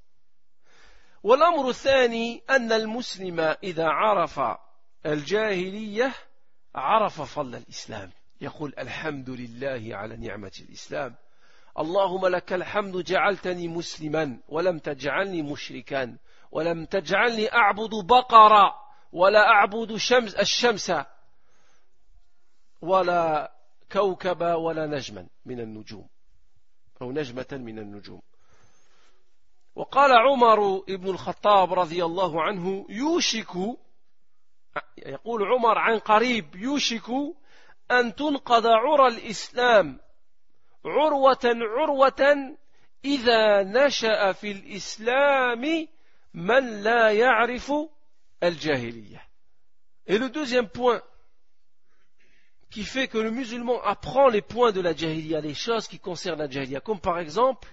[1.23, 4.41] والأمر الثاني أن المسلم إذا عرف
[5.06, 6.14] الجاهلية
[6.76, 8.12] عرف فضل الإسلام.
[8.42, 11.16] يقول الحمد لله على نعمة الإسلام.
[11.80, 16.18] اللهم لك الحمد جعلتني مسلما ولم تجعلني مشركا
[16.52, 18.74] ولم تجعلني أعبد بقرة
[19.12, 20.92] ولا أعبد شمس الشمس
[22.82, 23.52] ولا
[23.92, 26.08] كوكبا ولا نجما من النجوم
[27.02, 28.22] أو نجمة من النجوم.
[29.76, 33.78] وقال عمر بن الخطاب رضي الله عنه يوشك
[34.99, 37.11] يقول عمر عن قريب يوشك
[37.91, 40.01] أن تنقض عرى الإسلام
[40.85, 42.57] عروة عروة
[43.05, 45.89] إذا نشأ في الإسلام
[46.35, 47.73] من لا يعرف
[48.43, 49.27] الجاهلية.
[50.07, 51.03] Et le deuxième point
[52.71, 56.39] qui fait que le musulman apprend les points de la jahiliya, les choses qui concernent
[56.39, 57.69] la jahiliya, comme par exemple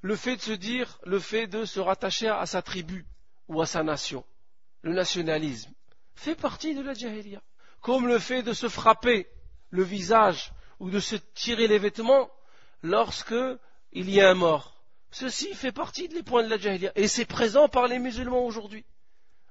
[0.00, 3.06] le fait de se dire, le fait de se rattacher à sa tribu
[3.48, 4.24] ou à sa nation,
[4.83, 5.71] le nationalisme,
[6.15, 7.41] fait partie de la jahiliya.
[7.81, 9.27] Comme le fait de se frapper
[9.69, 12.29] le visage ou de se tirer les vêtements
[12.83, 13.35] lorsque
[13.91, 14.83] il y a un mort.
[15.11, 16.91] Ceci fait partie des points de la jahiliya.
[16.95, 18.85] Et c'est présent par les musulmans aujourd'hui,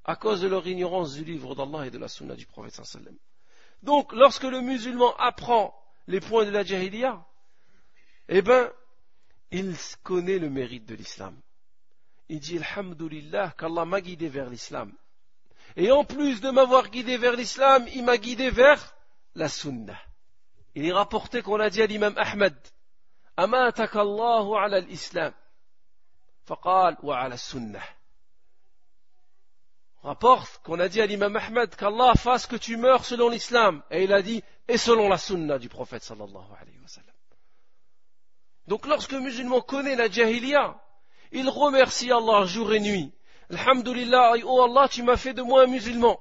[0.05, 2.81] à cause de leur ignorance du livre d'Allah et de la sunna du prophète
[3.83, 5.75] Donc, lorsque le musulman apprend
[6.07, 7.25] les points de la jahiliya,
[8.29, 8.71] eh bien,
[9.51, 11.39] il connaît le mérite de l'islam.
[12.29, 14.97] Il dit Alhamdulillah qu'Allah m'a guidé vers l'islam.
[15.76, 18.96] Et en plus de m'avoir guidé vers l'islam, il m'a guidé vers
[19.36, 19.98] la sunna.
[20.74, 22.56] Il est rapporté qu'on a dit à l'imam Ahmed,
[23.40, 25.34] أماتك الله على الإسلام
[26.46, 27.82] فقال وعلى السنة
[30.04, 34.04] rapporte qu'on a dit à l'imam Ahmed qu'Allah fasse que tu meurs selon l'islam et
[34.04, 37.16] il a dit et selon la sunna du prophète sallallahu alayhi wa sallam
[38.68, 40.80] donc lorsque le musulman connaît la jahiliya
[41.32, 43.12] il remercie Allah jour et nuit
[43.51, 46.21] Alhamdulillah, oh Allah, tu m'as fait de moi un musulman.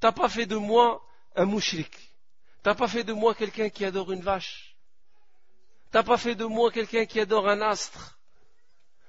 [0.00, 1.02] T'as pas fait de moi
[1.36, 1.94] un mouchrik.
[2.62, 4.76] T'as pas fait de moi quelqu'un qui adore une vache.
[5.90, 8.18] T'as pas fait de moi quelqu'un qui adore un astre.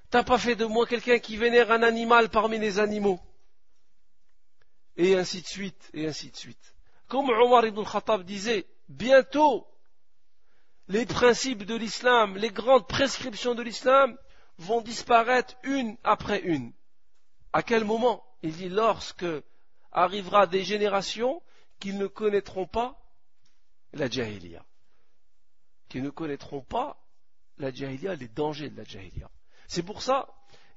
[0.09, 3.20] T'as pas fait de moi quelqu'un qui vénère un animal parmi les animaux.
[4.97, 6.76] Et ainsi de suite, et ainsi de suite.
[7.07, 9.66] Comme Omar ibn Khattab disait, bientôt,
[10.88, 14.18] les principes de l'islam, les grandes prescriptions de l'islam
[14.57, 16.74] vont disparaître une après une.
[17.53, 19.26] À quel moment Il dit lorsque
[19.90, 21.42] arrivera des générations
[21.80, 22.96] qui ne connaîtront pas
[23.92, 24.64] la jahiliya.
[25.88, 26.96] Qui ne connaîtront pas
[27.59, 29.30] la jahiliya, les dangers de la jahiliya.
[29.66, 30.28] C'est pour ça,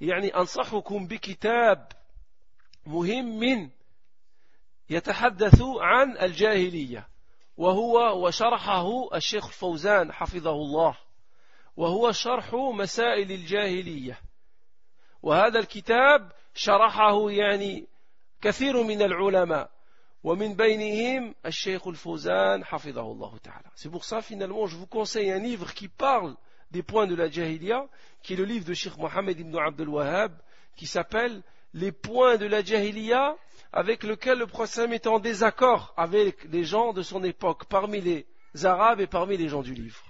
[0.01, 1.91] يعني أنصحكم بكتاب
[2.85, 3.69] مهم من
[4.89, 7.07] يتحدث عن الجاهلية
[7.57, 10.97] وهو وشرحه الشيخ فوزان حفظه الله
[11.77, 14.21] وهو شرح مسائل الجاهلية
[15.21, 17.87] وهذا الكتاب شرحه يعني
[18.41, 19.71] كثير من العلماء
[20.23, 25.39] ومن بينهم الشيخ الفوزان حفظه الله تعالى C'est pour ça finalement je vous conseille un
[25.39, 26.35] livre qui parle
[26.71, 27.87] des points de la Jahiliya
[28.23, 30.33] qui est le livre de Sheikh Mohammed ibn Abdul Wahhab
[30.75, 31.41] qui s'appelle
[31.73, 33.35] Les points de la Jahiliya
[33.73, 38.25] avec lequel le prophète est en désaccord avec les gens de son époque parmi les
[38.65, 40.03] Arabes et parmi les gens du livre.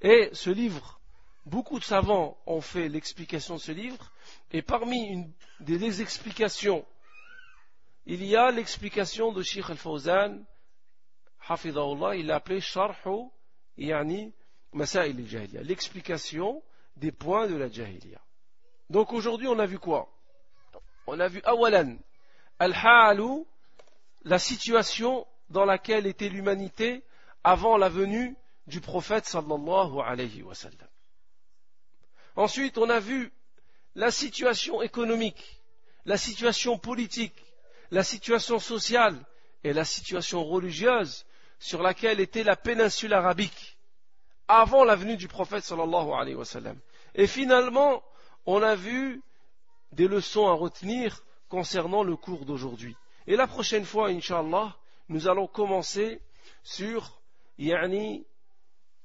[0.00, 0.97] Et ce livre,
[1.45, 4.11] beaucoup de savants ont fait l'explication de ce livre
[4.51, 6.85] et parmi une, des explications,
[8.05, 10.43] il y a l'explication de Sheikh al-Fawzan,
[11.51, 13.29] il l'a appelé Sharhu
[13.77, 14.33] Yani
[14.73, 16.61] Masail al-Jahiliya, l'explication
[16.95, 18.19] des points de la Jahiliya.
[18.89, 20.11] Donc aujourd'hui, on a vu quoi?
[21.07, 21.97] On a vu Awalan,
[22.59, 23.45] Al-Ha'alu,
[24.23, 27.03] la situation dans laquelle était l'humanité
[27.43, 28.35] avant la venue
[28.67, 30.87] du prophète sallallahu alayhi wa sallam.
[32.39, 33.33] Ensuite, on a vu
[33.95, 35.61] la situation économique,
[36.05, 37.35] la situation politique,
[37.91, 39.17] la situation sociale
[39.65, 41.25] et la situation religieuse
[41.59, 43.77] sur laquelle était la péninsule arabique
[44.47, 46.79] avant la venue du prophète sallallahu alayhi wa sallam.
[47.13, 48.01] Et finalement,
[48.45, 49.21] on a vu
[49.91, 52.95] des leçons à retenir concernant le cours d'aujourd'hui.
[53.27, 54.77] Et la prochaine fois, Inch'Allah,
[55.09, 56.21] nous allons commencer
[56.63, 57.19] sur
[57.57, 58.25] yani,